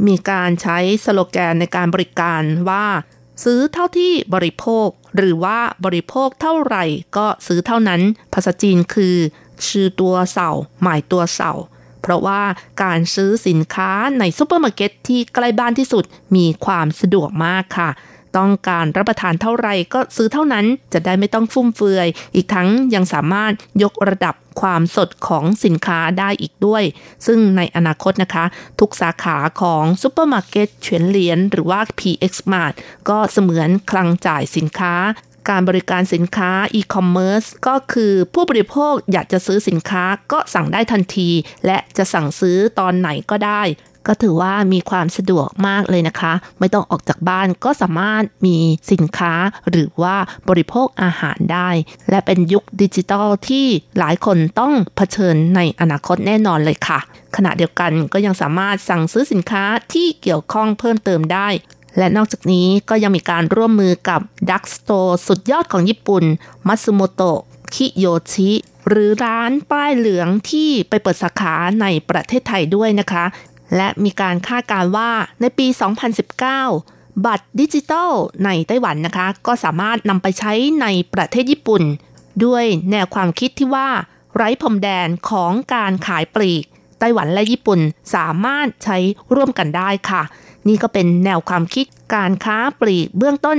[0.06, 2.86] มีการใช้สโลแกนในการบริการว่า
[3.44, 6.84] ซื้อเท่าที่บริโภค หรือว่าบริโภคเท่าไหร่
[7.16, 8.00] ก็ซื้อเท่านั้น
[8.32, 9.16] ภาษาจีนคือ
[9.68, 11.52] 吃多少買多少
[12.02, 12.42] เพราะว่า
[12.82, 16.04] การซื้อสินค้าในซูเปอร์มาร์เก็ตที่ใกล้บ้านที่สุด
[16.36, 17.90] มีความสะดวกมากค่ะ
[18.36, 23.52] ต้องการรับประทานเท่าไหร่ก็ซื้อเท่านั้นจะได้ไม่ต้องฟุ่มเฟือย อีกทั้งยังสามารถ
[23.82, 26.82] ยกระดับความสดของสินค้าได้อีกด้วย
[27.26, 28.44] ซึ่งในอนาคตนะคะ
[28.80, 32.74] ทุกสาขาของซูเปอร์มาร์เก็ตเฉวียนเหลียนหรือว่า PX Mart
[33.08, 34.94] ก็เสมือนคลังจ่ายสินค้า
[35.50, 41.30] การบริการสินค้าอีคอมเมิร์ซก็คือผู้บริโภคอยากจะซื้อสินค้าก็สั่งได้ทันที
[41.66, 43.62] และจะสั่งซื้อตอนไหนก็ได้
[44.06, 48.56] ก็ถือว่ามีความสะดวกมากเลยนะคะ ไม่ต้องออกจากบ้านก็สามารถมี
[48.92, 49.32] สินค้า
[49.70, 50.16] หรือว่า
[50.48, 51.68] บริโภคอาหารได้
[52.10, 53.66] และเป็นยุคดิจิทัลที่
[53.98, 56.98] หลายคนต้องเผชิญในอนาคตแน่นอนเลยค่ะ
[57.36, 61.48] ขณะเดียวกันก็ยังสามารถสั่งซื้อสินค้าที่เกี่ยวข้องเพิ่มเติมได้
[61.98, 66.24] และนอกจากนี้ก็ยังมีการร่วมมือกับ drugstore สุดยอดของญี่ปุ่น
[66.68, 67.40] มัตสึโมโตะ
[67.74, 68.50] คิโยชิ
[68.88, 73.24] หรือร้านป้ายเหลืองที่ไปเปิดสาขาในประเทศไทยด้วยนะคะ
[73.76, 75.10] และมีการคาดการว่า
[75.40, 75.66] ในปี
[76.46, 78.12] 2019 บัตรดิจิตอล
[78.44, 80.52] ในไต้หวันนะคะ ก็สามารถนำไปใช้
[80.82, 81.82] ในประเทศญี่ปุ่น
[82.44, 83.88] ด้วยแนวความคิดที่ว่า
[84.36, 86.64] ไร้พรมแดนของการขายปลีก
[86.98, 87.80] ไต้หวันและญี่ปุ่น
[88.14, 88.98] สามารถใช้
[89.34, 90.22] ร่วมกันได้ค่ะ
[90.68, 93.58] นี่ก็เป็นแนวความคิดการค้าปลีกเบื้องต้น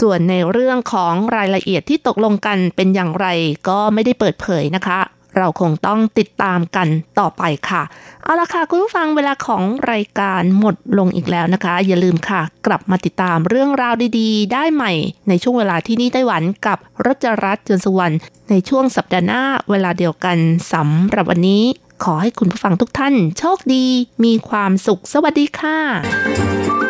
[0.00, 3.26] ส่วนในเรื่องของรายละเอียดที่ตกลงกันเป็นอย่างไร
[3.68, 5.00] ก็ไม่ได้เปิดเผยนะคะ
[5.36, 7.82] เราคงต้องติดตามกันต่อไปค่ะ
[8.24, 9.62] เอาละค่ะ คุณผู้ฟังเวลาของ
[9.92, 14.92] รายการหมดลงอีกแล้วนะคะ อย่าลืมค่ะ กลับมาติดตามเรื่องราวดีๆ ได้ใหม่
[15.28, 18.18] ในช่วงเวลาที่นี่ไต้หวันกับรจรัสจนสวรรค์
[18.50, 20.36] ในช่วงสัปดาห์หน้าเวลาเดียวกัน
[20.72, 21.64] สำหรับวันนี้
[22.04, 23.86] ขอให้คุณผู้ฟังทุกท่าน โชคดี
[24.24, 26.89] มีความสุขสวัสดีค่ะ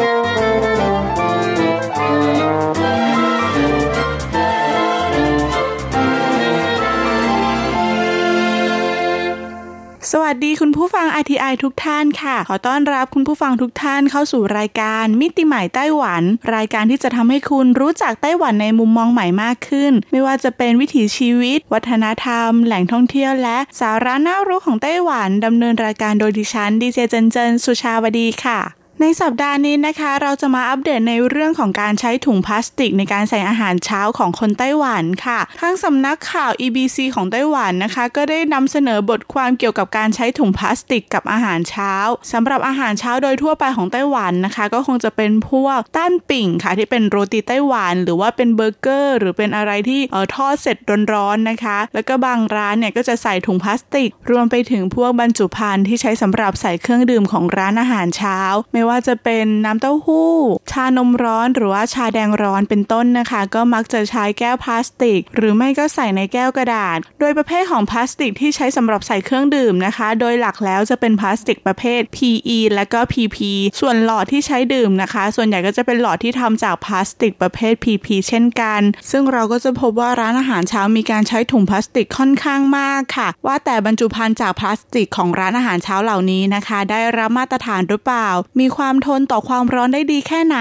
[10.22, 16.22] วัสดีคุณผู้ฟัง RTI ทุกท่านค่ะ ขอต้อนรับคุณผู้ฟังทุกท่านเข้าสู่รายการมิติใหม่ไต้หวัน
[16.54, 41.94] รายการที่จะทำให้คุณรู้จักไต้หวันในมุมมองใหม่มากขึ้น ไม่ว่าจะเป็นวิถีชีวิต วัฒนธรรม แหล่งท่องเที่ยวและสาระน่ารู้ของไต้หวันดำเนินรายการโดยดิฉันดีเจเจนเจนสุชาวดีค่ะ ในสัปดาห์นี้นะคะเราจะมาอัปเดตในเรื่องของการใช้ถุงพลาสติกในการใส่อาหารเช้าของคนไต้หวันค่ะทางสำนักข่าว EBC ของไต้หวันนะคะ ก็ได้นำเสนอบทความเกี่ยวกับการใช้ถุงพลาสติกกับอาหารเช้า
[42.32, 50.76] สำหรับอาหารเช้าโดยทั่วไปของไต้หวันนะคะ ก็คงจะเป็นพวก蛋餅 ค่ะ ที่เป็นโรตีไต้หวัน หรือว่าเป็นเบอร์เกอร์ หรือเป็นอะไรที่เออทอดเสร็จ
[51.12, 58.38] ร้อนๆนะคะ แล้วก็บางร้านเนี่ยก็จะใส่ถุงพลาสติก รวมไปถึงพวกบรรจุภัณฑ์ที่ใช้สำหรับใส่เครื่องดื่มของร้านอาหารเช้า
[58.72, 60.34] ไม่ว่าจะเป็นน้ำเต้าหู้
[60.70, 73.38] ชานมร้อนหรือว่าชาแดงร้อนเป็นต้นนะคะ ก็มักจะใช้แก้วพลาสติก หรือไม่ก็ใส่ในแก้วกระดาษ โดยประเภทของพลาสติกที่ใช้สำหรับใส่เครื่องดื่มนะคะ โดยหลักแล้วจะเป็นพลาสติกประเภท PE และก็ PP
[73.80, 78.80] ส่วนหลอดที่ใช้ดื่มนะคะ ส่วนใหญ่ก็จะเป็นหลอดที่ทำจากพลาสติกประเภท PP เช่นกัน
[79.10, 88.28] ซึ่งเราก็จะพบว่าร้านอาหารเช้ามีการใช้ถุงพลาสติกค่อนข้างมากค่ะ ว่าแต่บรรจุภัณฑ์จากพลาสติกของร้านอาหารเช้าเหล่านี้นะคะ ได้รับมาตรฐานหรือเปล่า
[88.58, 90.58] มีความทนต่อความร้อนได้ดีแค่ไหน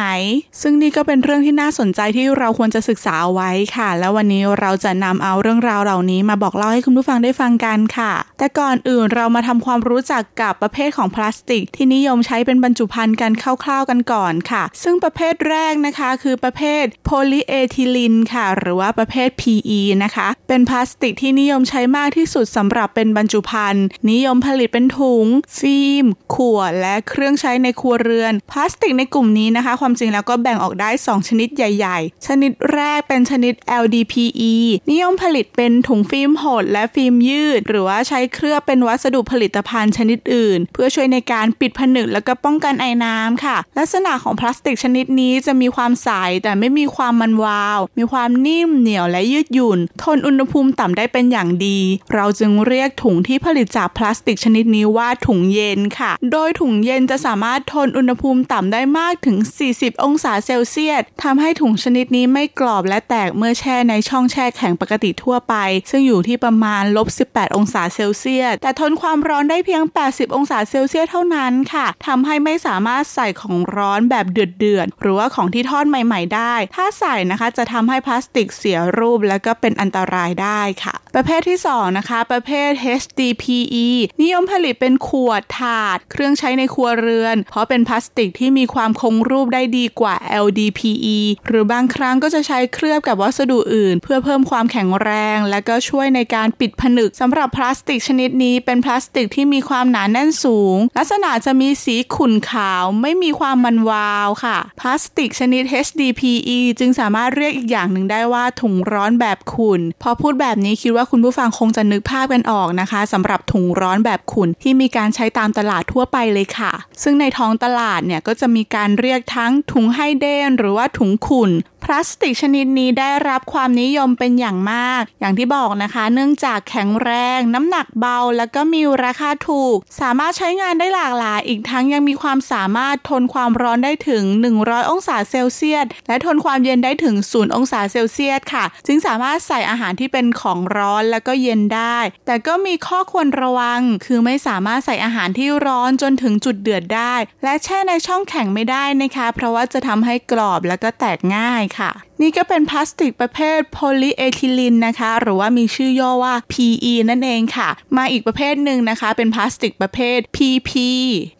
[0.62, 25.26] ซึ่งนี่ก็เป็นเรื่องที่น่าสนใจที่เราควรจะศึกษาเอาไว้ค่ะ แล้ววันนี้เราจะนำเอาเรื่องราวเหล่านี้มาบอกเล่าให้คุณผู้ฟังได้ฟังกันค่ะ แต่ก่อนอื่นเรามาทำความรู้จักกับประเภทของพลาสติก ที่นิยมใช้เป็นบรรจุภัณฑ์กันคร่าวๆกันก่อนค่ะ ซึ่งประเภทแรกนะคะคือประเภทโพลีเอทิลินค่ะ หรือว่าประเภท PE นะคะ เป็นพลาสติกที่นิยมใช้มากที่สุดสำหรับเป็นบรรจุภัณฑ์นิยมผลิตเป็นถุง
[25.60, 26.06] ฟิล์ม
[26.36, 33.54] ขวด และเครื่องใช้ในครัวเรือน พลาสติกในกลุ่มนี้นะคะ ความจริงแล้วก็แบ่งออกได้ 2 ชนิดใหญ่ ๆ ชนิดแรกเป็นชนิด
[33.84, 34.54] LDPE
[34.92, 46.10] นิยมผลิตเป็นถุงฟิล์มหดและฟิล์มยืด หรือว่าใช้เคลือบเป็นวัสดุผลิตภัณฑ์ชนิดอื่น เพื่อช่วยในการปิดผนึกแล้วก็ป้องกันไอน้ำค่ะ ลักษณะของพลาสติกชนิดนี้จะมีความใส
[46.44, 51.80] แต่ไม่มีความมันวาว มีความนิ่มเหนียวและยืดหยุ่น ทนอุณหภูมิต่ำได้เป็นอย่างดี
[52.14, 59.38] เราจึงเรียกถุงที่ผลิตจากพลาสติกชนิดนี้ว่าถุงเย็นค่ะ โดยถุงเย็นจะสามารถทนอุณหภูมิต่ำได้มากถึง
[59.72, 65.56] 40 องศาเซลเซียสทำให้ถุงชนิดนี้ไม่กรอบและแตกเมื่อแช่ในช่องแช่แข็งปกติทั่วไป
[65.90, 82.72] ซึ่งอยู่ที่ประมาณลบ 18 องศาเซลเซียส แต่ทนความร้อนได้เพียง 80 องศาเซลเซียสเท่านั้นค่ะทำให้ไม่สามารถใส่ของร้อนแบบเดือดๆหรือว่าของที่ทอดใหม่ ๆ ได้ ถ้าใส่นะคะจะทำให้พลาสติกเสียรูปและก็เป็นอันตรายได้ค่ะ ประเภทที่ 2 นะคะ ประเภท
[83.02, 83.88] HDPE
[84.22, 90.16] นิยมผลิตเป็นขวดถาด เครื่องใช้ในครัวเรือน เพราะเป็นพลาสติกที่มีความคงรูปได้ดีกว่า
[90.46, 91.18] LDPE
[91.48, 116.72] หรือบางครั้งก็จะใช้เคลือบกับวัสดุอื่น เพื่อเพิ่มความแข็งแรง และก็ช่วยในการปิดผนึกสำหรับพลาสติกชนิดนี้เป็นพลาสติกที่มีความหนาแน่นสูง ลักษณะจะมีสีขุ่นขาวไม่มีความมันวาวค่ะ พลาสติกชนิด HDPE จึงสามารถเรียกอีกอย่างหนึ่งได้ว่าถุงร้อนแบบขุ่นพอพูดแบบนี้คิดว่าคุณผู้ฟังคงจะนึกภาพกันออกนะคะสำหรับถุงร้อนแบบขุ่นที่มีการใช้ตามตลาดทั่วไปเลยค่ะ
[117.04, 121.52] ซึ่งในท้องตลาดเนี่ยก็จะมีการเรียกทั้งถุงไฮเดนหรือว่าถุงขุ่น
[121.84, 134.24] พลาสติกชนิดนี้ได้รับความนิยมเป็นอย่างมาก อย่างที่บอกนะคะ เนื่องจากแข็งแรง น้ำหนักเบา แล้วก็มีราคาถูก สามารถใช้งานได้หลากหลาย อีกทั้งยังมีความสามารถทนความร้อนได้ถึง
[134.58, 159.10] 100 องศาเซลเซียส และทนความเย็นได้ถึง 0 องศาเซลเซียสค่ะ จึงสามารถใส่อาหารที่เป็นของร้อนแล้วก็เย็นได้ แต่ก็มีข้อควรระวัง คือไม่สามารถใส่อาหารที่ร้อนจนถึงจุดเดือดได้ และแช่ในช่องแข็งไม่ได้นะคะ เพราะว่าจะทำให้กรอบแล้วก็แตกง่ายค่ะค่ะ นี่ก็เป็นพลาสติกประเภทโพลีเอทิลีนนะคะ หรือว่ามีชื่อย่อว่า PE นั่นเองค่ะ มาอีกประเภทหนึ่งนะคะ
[159.18, 160.72] เป็นพลาสติกประเภท PP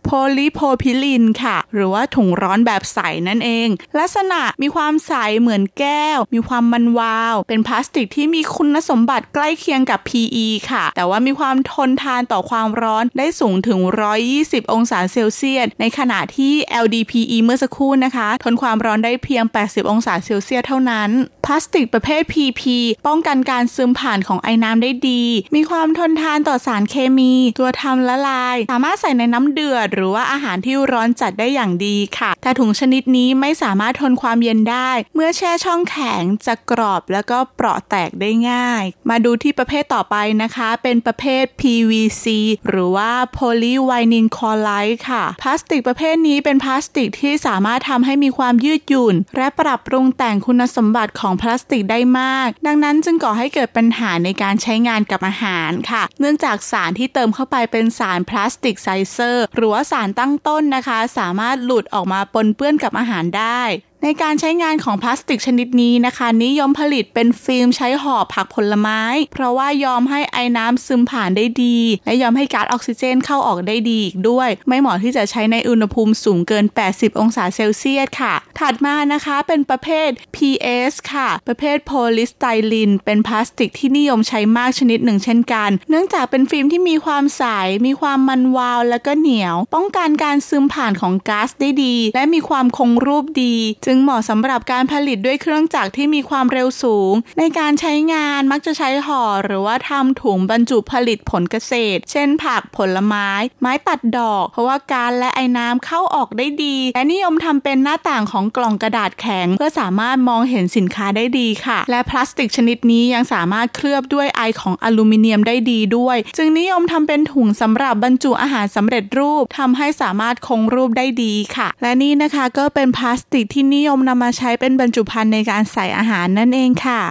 [0.06, 3.68] โพลีโพรพิลีนค่ะ หรือว่าถุงร้อนแบบใสนั่นเอง
[4.00, 13.80] ลักษณะมีความใสเหมือนแก้ว มีความมันวาว เป็นพลาสติกที่มีคุณสมบัติใกล้เคียงกับ PE ค่ะ แต่ว่ามีความทนทานต่อความร้อนได้สูงถึง
[14.28, 16.54] 120 องศาเซลเซียสในขณะที่
[16.84, 21.10] LDPE เมื่อสักครู่นะคะ ทนความร้อนได้เพียง 80 องศาเซลเซียสเท่านั้น
[21.46, 22.62] พลาสติกประเภท PP
[23.08, 25.24] ป้องกันการซึมผ่านของไอ้น้ำได้ดี
[25.56, 42.26] มีความทนทานต่อสารเคมี ตัวทำละลาย สามารถใส่ในน้ำเดือด หรือว่าอาหารที่ร้อนจัดได้อย่างดีค่ะ แต่ถุงชนิดนี้ไม่สามารถทนความเย็นได้ เมื่อแช่ช่องแข็งจะกรอบแล้วก็เปราะแตกได้ง่าย มาดูที่ประเภทต่อไปนะคะ เป็นประเภท PVC
[42.68, 63.62] หรือว่า Polyvinyl Chloride ค่ะ พลาสติกประเภทนี้เป็นพลาสติกที่สามารถทำให้มีความยืดหยุ่น และปรับปรุงแต่งคุณสมบัติของพลาสติกได้มาก ดังนั้นจึงก่อให้เกิดปัญหาในการใช้งานกับอาหารค่ะ เนื่องจากสารที่เติมเข้าไปเป็นสารพลาสติกไซเซอร์ หรือว่าสารตั้งต้นนะคะ สามารถหลุดออกมาปนเปื้อนกับอาหารได้
[64.04, 69.02] ในการใช้งานของพลาสติกชนิดนี้นะคะ นิยมผลิตเป็นฟิล์มใช้ห่อผักผลไม้
[69.34, 87.44] เพราะว่ายอมให้ไอ้น้ำซึมผ่านได้ดี และยอมให้ก๊าซออกซิเจนเข้าออกได้ดีอีกด้วย ไม่เหมาะที่จะใช้ในอุณหภูมิสูงเกิน 80 องศาเซลเซียสค่ะ ถัดมานะคะเป็นประเภท PS ค่ะ ประเภทโพลิสไตรีนเป็นพลาสติกที่นิยมใช้มากชนิดหนึ่งเช่นกัน เนื่องจากเป็นฟิล์มที่มีความใส
[87.86, 93.56] มีความมันวาว และก็เหนียว ป้องกันการซึมผ่านของก๊าซได้ดี และมีความคงรูปดี
[93.88, 103.30] จึงเหมาะสำหรับการผลิตด้วยเครื่องจักรที่มีความเร็วสูง ในการใช้งานมักจะใช้ห่อหรือว่าทำถุงบรรจุผลิตผลเกษตร เช่นผักผลไม้
[103.62, 127.02] ไม้ตัดดอก เพราะว่าการและไอ้น้ำเข้าออกได้ดี และนิยมทำเป็นหน้าต่างของกล่องกระดาษแข็ง เพื่อสามารถมองเห็นสินค้าได้ดีค่ะ และพลาสติกชนิดนี้ยังสามารถเคลือบด้วยไอของอลูมิเนียมได้ดีด้วย จึงนิยมทำเป็นถุงสำหรับบรรจุอาหารสำเร็จรูปทำให้สามารถคงรูปได้ดีค่ะ และนี่นะคะก็เป็นพลาสติกที่นินิยมนำมาใช้เป็นบรรจุภัณฑ์ในการใส่อาหารนั่นเองค่ะ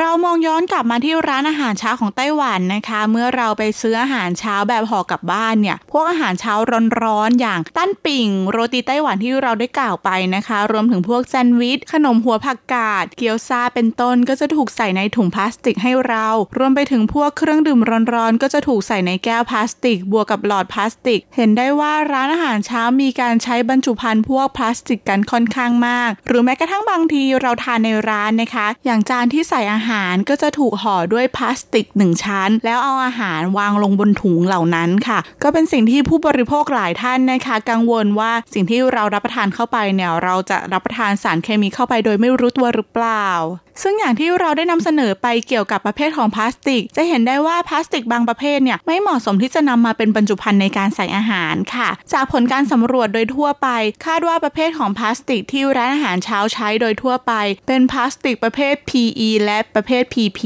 [0.00, 6.54] เรามองย้อนกลับมาที่ร้านอาหารเช้าของไต้หวันนะคะ เมื่อเราไปซื้ออาหารเช้าแบบห่อกลับบ้านเนี่ย พวกอาหารเช้า
[7.02, 16.26] ร้อนๆอย่างตั้นปิ่ง โรตีไต้หวันที่เราได้กล่าวไปนะคะ รวมถึงพวกแซนด์วิช ขนมหัวผักกาด เกี๊ยวซาเป็นต้นก็จะถูกใส่ในถุงพลาสติกให้เรา
[16.58, 17.80] รวมไปถึงพวกเครื่องดื่ม
[18.14, 29.85] ร้อนๆ ก็จะถูกใส่ในแก้วพลาสติก บวกกับหลอดพลาสติก เห็นได้ว่าร้านอาหารเช้ามีการใช้บรรจุภัณฑ์พวกพลาสติกกันค่อนข้างมาก หรือแม้กระทั่งบางทีเราทานในร้านนะคะ อย่างจานที่ใส่อาหาร
[30.28, 43.28] ก็จะถูกห่อด้วยพลาสติกหนึ่งชั้น แล้วเอาอาหารวางลงบนถุงเหล่านั้นค่ะ ก็เป็นสิ่งที่ผู้บริโภคหลายท่านนะคะ กังวลว่าสิ่งที่เรารับประทานเข้าไปเนี่ยเราจะรับประทานสารเคมีเข้าไปโดยไม่รู้ตัวหรือเปล่า
[43.82, 53.68] ซึ่งอย่างที่เราได้นำเสนอไปเกี่ยวกับประเภทของพลาสติก จะเห็นได้ว่าพลาสติกบางประเภทเนี่ยไม่เหมาะสมที่จะนำมาเป็นบรรจุภัณฑ์ในการใส่อาหารค่ะ จากผลการสำรวจโดยทั่วไป
[54.06, 57.32] คาดว่าประเภทของพลาสติกที่ร้านอาหารเช้าใช้โดยทั่วไป
[57.66, 60.40] เป็นพลาสติกประเภท PE และประเภท PP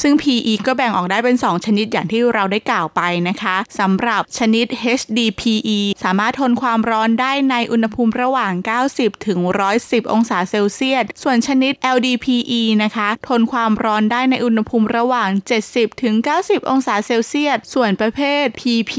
[0.00, 4.66] ซึ่ง PE ก็แบ่งออกได้เป็น 2 ชนิดอย่างที่เราได้กล่าวไปนะคะสำหรับชนิด
[5.00, 8.52] HDPE สามารถทนความร้อนได้ในอุณหภูมิระหว่าง
[8.90, 9.38] 90 ถึง
[9.76, 15.30] 110 องศาเซลเซียส ส่วนชนิด LDPE นะคะ ทนความร้อนได้ในอุณหภูมิระหว่าง
[15.66, 18.94] 70 ถึง 90 องศาเซลเซียส ส่วนประเภท PP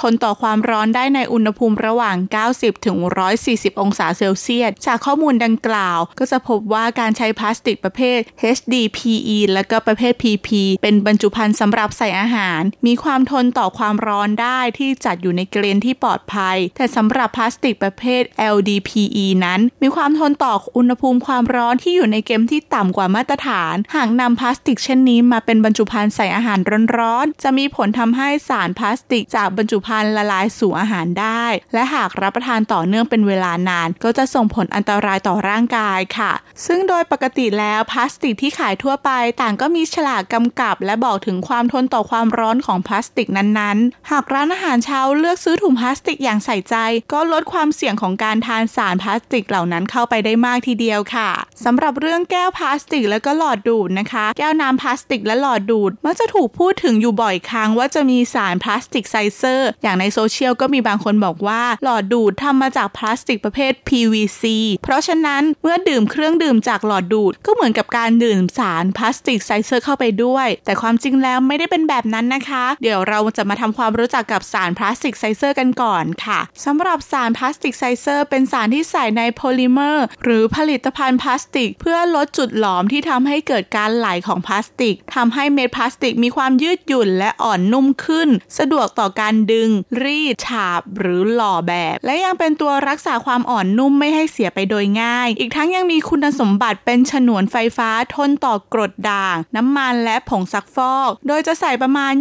[0.00, 2.16] ทนต่อความร้อนได้ในอุณหภูมิระหว่าง
[2.50, 2.96] 90 ถึง
[3.38, 8.20] 140 องศาเซลเซียส จากข้อมูลดังกล่าว ก็จะพบว่าการใช้พลาสติกประเภท
[8.56, 9.15] HDPE
[9.52, 10.48] และก็ประเภท PP
[10.82, 18.22] เป็นบรรจุภัณฑ์สำหรับใส่อาหาร มีความทนต่อความร้อนได้ที่จัดอยู่ในเกณฑ์ที่ปลอดภัย แต่สำหรับพลาสติกประเภท
[18.54, 26.58] LDPE นั้น มีความทนต่ออุณหภูมิความร้อนที่อยู่ในเกณฑ์ที่ต่ำกว่ามาตรฐาน หากนำพลาสติกเช่นนี้มาเป็นบรรจุภัณฑ์ใส่อาหาร
[26.96, 31.44] ร้อนๆจะมีผลทำให้สารพลาสติกจากบรรจุภัณฑ์ละลายสู่อาหารได้
[31.74, 36.32] และหากรับประทานต่อเนื่องเป็นเวลานาน ก็จะส่งผลอันตรายต่อร่างกายค่ะ
[36.66, 46.76] ซึ่งโดยปกติแล้วพลาสติกที่ขายทั่วไปต่างก็มีฉลากกำกับ และบอกถึงความทนต่อความร้อนของพลาสติกนั้นๆ หากร้านอาหารเช้าเลือกซื้อถุงพลาสติกอย่างใส่ใจ
[47.12, 51.30] ก็ลดความเสี่ยงของการทานสารพลาสติกเหล่านั้นเข้าไปได้มากทีเดียวค่ะ
[51.64, 64.42] สำหรับเรื่องแก้วพลาสติกแล้วก็หลอดดูดนะคะ แก้วน้ำพลาสติกและหลอดดูดมักจะถูกพูดถึงอยู่บ่อยครั้งว่าจะมีสารพลาสติกไซเซอร์ อย่างในโซเชียลก็มีบางคนบอกว่า หลอดดูดทำมาจากพลาสติกประเภท PVC
[64.82, 88.28] เพราะฉะนั้นเมื่อดื่มเครื่องดื่มจากหลอดดูดก็เหมือนกับการดื่มสารพลาสติกไซเซอร์เข้าไปด้วย แต่ความจริงแล้วไม่ได้เป็นแบบนั้นนะคะ เดี๋ยวเราจะมาทำความรู้จักกับสารพลาสติกไซเซอร์กันก่อนค่ะสำหรับสารพลาสติกไซเซอร์เป็นสารที่ใส่ในโพลิเมอร์ หรือผลิตภัณฑ์พลาสติก เพื่อลดจุดหลอมที่ทำให้เกิดการไหลของพลาสติกทำให้เม็ดพลาสติกมีความยืดหยุ่นและอ่อนนุ่มขึ้น
[88.58, 89.70] สะดวกต่อการดึง
[90.02, 102.12] รีดฉาบ หรือหล่อแบบ และยังเป็นตัวรักษาความอ่อนนุ่มไม่ให้เสียไปโดยง่าย อีกทั้งยังมีคุณสมบัติเป็นฉนวนไฟฟ้าทนต่อกรดด่าง น้ำมันและผงซักฟอก โดยจะใส่ประมาณ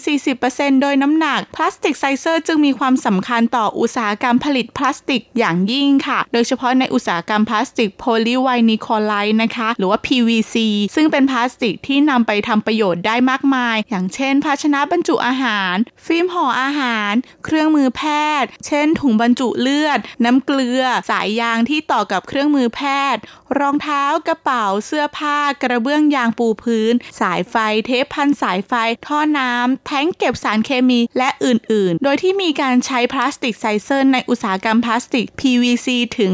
[0.00, 10.56] 20-40%โดยน้ำหนัก พลาสติกไซเซอร์จึงมีความสำคัญต่ออุตสาหกรรมผลิตพลาสติกอย่างยิ่งค่ะ โดยเฉพาะในอุตสาหกรรมพลาสติกโพลีไวนิลคลอไรด์นะคะ หรือว่า PVC
[10.94, 15.74] ซึ่งเป็นพลาสติกที่นำไปทำประโยชน์ได้มากมาย อย่างเช่น ภาชนะบรรจุอาหาร
[16.06, 17.12] ฟิล์มห่ออาหาร
[17.44, 18.02] เครื่องมือแพ
[18.42, 22.80] ทย์ เช่น ถุงบรรจุเลือด น้ำเกลือ สายยางที่ต่อกับเครื่องมือแพ
[23.14, 23.22] ทย์
[23.58, 27.54] รองเท้ากระเป๋าเสื้อผ้ากระเบื้องยางปูพื้น สายไฟ
[27.86, 28.72] เทปพันสายไฟ
[29.06, 36.32] ท่อน้ำแท็งก์เก็บสารเคมีและอื่นๆ โดยที่มีการใช้พลาสติกไซเซอร์ในอุตสาหกรรมพลาสติก PVC ถึง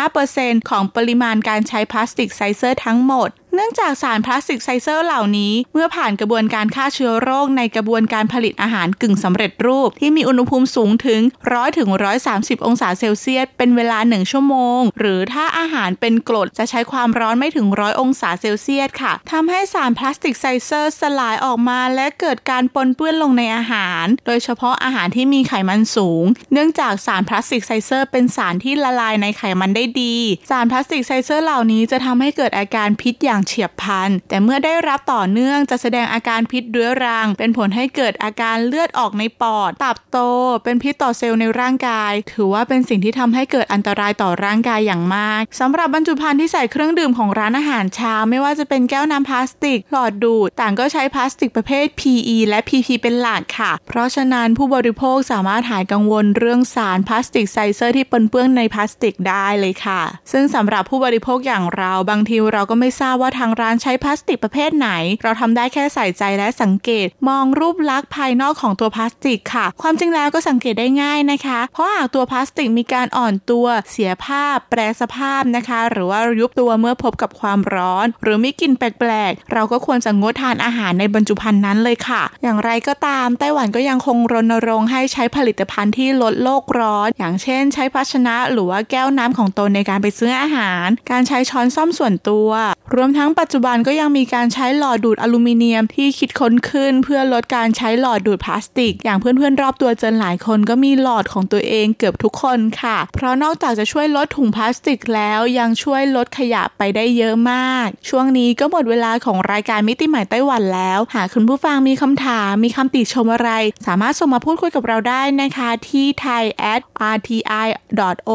[0.00, 11.20] 65%ของปริมาณการใช้พลาสติกไซเซอร์ทั้งหมด เนื่องจากสารพลาสติกไซเซอร์เหล่านี้ เมื่อผ่านกระบวนการฆ่าเชื้อโรคในกระบวนการผลิตอาหารกึ่งสำเร็จรูป ที่มีอุณหภูมิสูงถึง
[11.50, 11.88] 100ถึง
[12.28, 30.16] 130องศาเซลเซียส เป็นเวลา1ชั่วโมง หรือถ้าอาหารเป็นกรดจะใช้ความร้อนไม่ถึง100องศาเซลเซียสค่ะทำให้สารพลาสติกไซเซอร์สลายออกมาและเกิดการปนเปื้อนลงในอาหาร โดยเฉพาะอาหารที่มีไขมันสูง เนื่องจากสารพลาสติกไซเซอร์เป็นสารที่ละลายในไขมันได้ดี
[30.50, 40.18] สารพลาสติกไซเซอร์เหล่านี้จะทำให้เกิดอาการพิษอย่างเฉียบพลัน แต่เมื่อได้รับต่อเนื่องจะแสดงอาการพิษเรื้อรัง เป็นผลให้เกิดอาการเลือดออกในปอด ตับโต
[40.64, 60.00] เป็นพิษต่อเซลล์ในร่างกาย ถือว่าเป็นสิ่งที่ทำให้เกิดอันตรายต่อร่างกายอย่างมากสำหรับบรรจุภัณฑ์ที่ใส่เครื่องดื่มของร้านอาหารเช้าไม่ว่าจะเป็นแก้วน้ำพลาสติก หลอดดูด ต่างก็ใช้พลาสติกประเภท PE และ PP เป็นหลักค่ะ เพราะฉะนั้นผู้บริโภคสามารถหายกังวลเรื่องสารพลาสติกไซเซอร์ที่ปนเปื้อนในพลาสติกได้เลยค่ะ
[60.32, 64.88] ซึ่งสำหรับผู้บริโภคอย่างเราบางทีเราก็ไม่ทราบว่าทางร้านใช้พลาสติกประเภทไหน
[65.22, 92.48] เราทำได้แค่ใส่ใจและสังเกต มองรูปลักษณ์ภายนอกของตัวพลาสติกค่ะ ความจริงแล้วก็สังเกตได้ง่ายนะคะ เพราะหากตัวพลาสติกมีการอ่อนตัว เสียสภาพ แปรสภาพนะคะ หรือว่ายุบตัวเมื่อพบกับความร้อน หรือมีกลิ่นแปลกๆ เราก็ควรจะงดทานอาหารในบรรจุภัณฑ์นั้นเลยค่ะ อย่างไรก็ตามไต้หวันก็ยังคงรณรงค์ให้ใช้ผลิตภัณฑ์ที่ลดโลกร้อน อย่างเช่น ใช้ภาชนะหรือว่าแก้วน้ำของตนในการไปซื้ออาหาร การใช้ช้อนซ่อมส่วนตัว
[92.94, 113.50] รวมทั้งั้งปัจจุบันก็ยังมีการใช้หลอดดูดอลูมิเนียมที่คิดค้นขึ้น เพื่อลดการใช้หลอดดูดพลาสติก อย่างเพื่อนๆรอบตัวเจนหลายคนก็มีหลอดของตัวเองเกือบทุกคนค่ะ เพราะนอกจากจะช่วยลดถุงพลาสติกแล้วยังช่วยลดขยะไปได้เยอะมาก ช่วงนี้ก็หมดเวลาของรายการมิติใหม่ไต้หวันแล้ว หากคุณผู้ฟังมีคำถาม มีคำติชมอะไร
[113.86, 116.80] สามารถส่งมาพูดคุยกับเราได้นะคะที่ thai at
[117.14, 117.68] rti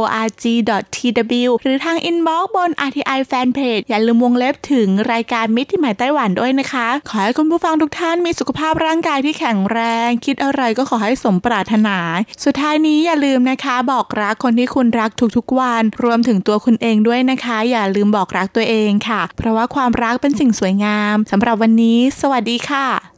[0.02, 0.46] org
[0.96, 4.75] tw หรือทาง inbox บน RTI Fanpage อย่าลืมวงเล็บถึง
[5.14, 11.98] รายการมิตรที่หมายไต้หวันด้วยนะคะ ขอให้คุณผู้ฟังทุกท่านมีสุขภาพร่างกายที่แข็งแรง คิดอะไรก็ขอให้สมปรารถนา
[12.44, 23.15] สุดท้ายนี้อย่าลืมนะคะ บอกรักคนที่คุณรักทุกๆวัน รวมถึงตัวคุณเองด้วยนะคะ อย่าลืมบอกรักตัวเองค่ะ เพราะว่าความรักเป็นสิ่งสวยงามสำหรับวันนี้ สวัสดีค่ะ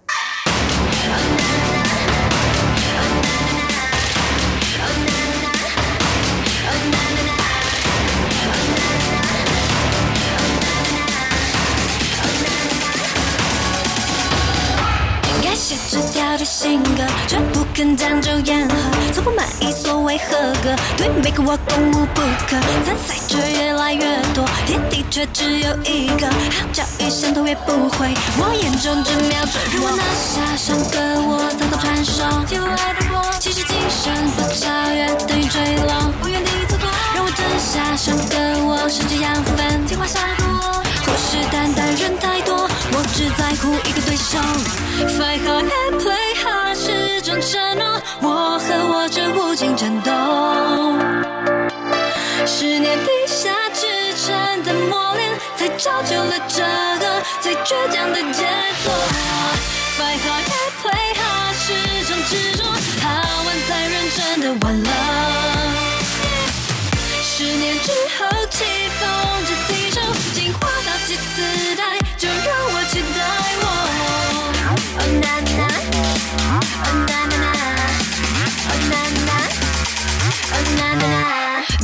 [16.58, 18.76] 性格，却不肯将就言和，
[19.14, 24.02] 从不满意所谓合格，对每个我攻无不可，参赛者越来越
[24.34, 44.38] 多，天地却只有一个，号角一声头也不回，我眼中只瞄准让我拿下上个我早早传授，记录爱的我，其实精神不超越等于坠落，不原地错过，让我吞下上个我，失去养分，进化下个我，虎视眈眈人太多，我只在乎一个对手。
[45.16, 50.12] Fight hard and play hard 是种承诺，我和我这无尽战斗。
[52.46, 53.88] 十年地下之
[54.26, 56.62] 城的磨练，才造就了这
[57.00, 58.44] 个最倔强的杰
[58.84, 58.92] 作。
[59.98, 61.74] Fight hard and play hard 是
[62.06, 62.64] 种执着，
[63.00, 63.08] 他
[63.46, 64.90] 玩才认真的玩了。
[67.24, 68.26] 十年之后，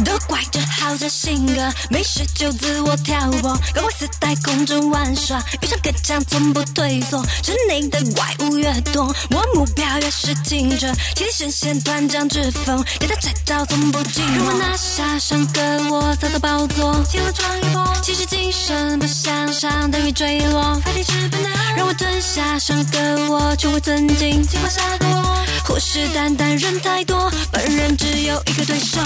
[0.03, 0.72] 都怪这。
[0.93, 14.35] 抱着性格，没事就自我挑拨，高位自带空中玩耍，遇上各强从不退缩，城内的怪物越多，我目标越是清澈，天神仙团长之风，给他摘招从不寂寞。
[14.35, 22.99] 让我拿下上个我早早宝座，替我闯一波，气势精神不向上等于坠落，发地之本能，让我吞下上个
[23.31, 25.42] 我，求我尊敬，计划下个我，
[25.73, 29.01] 虎视眈眈人太多，本人只有一个对手。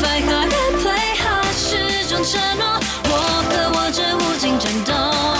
[0.00, 2.80] Fight hard and play hard 是种承诺，
[3.10, 3.10] 我
[3.50, 5.31] 和我这无尽战斗。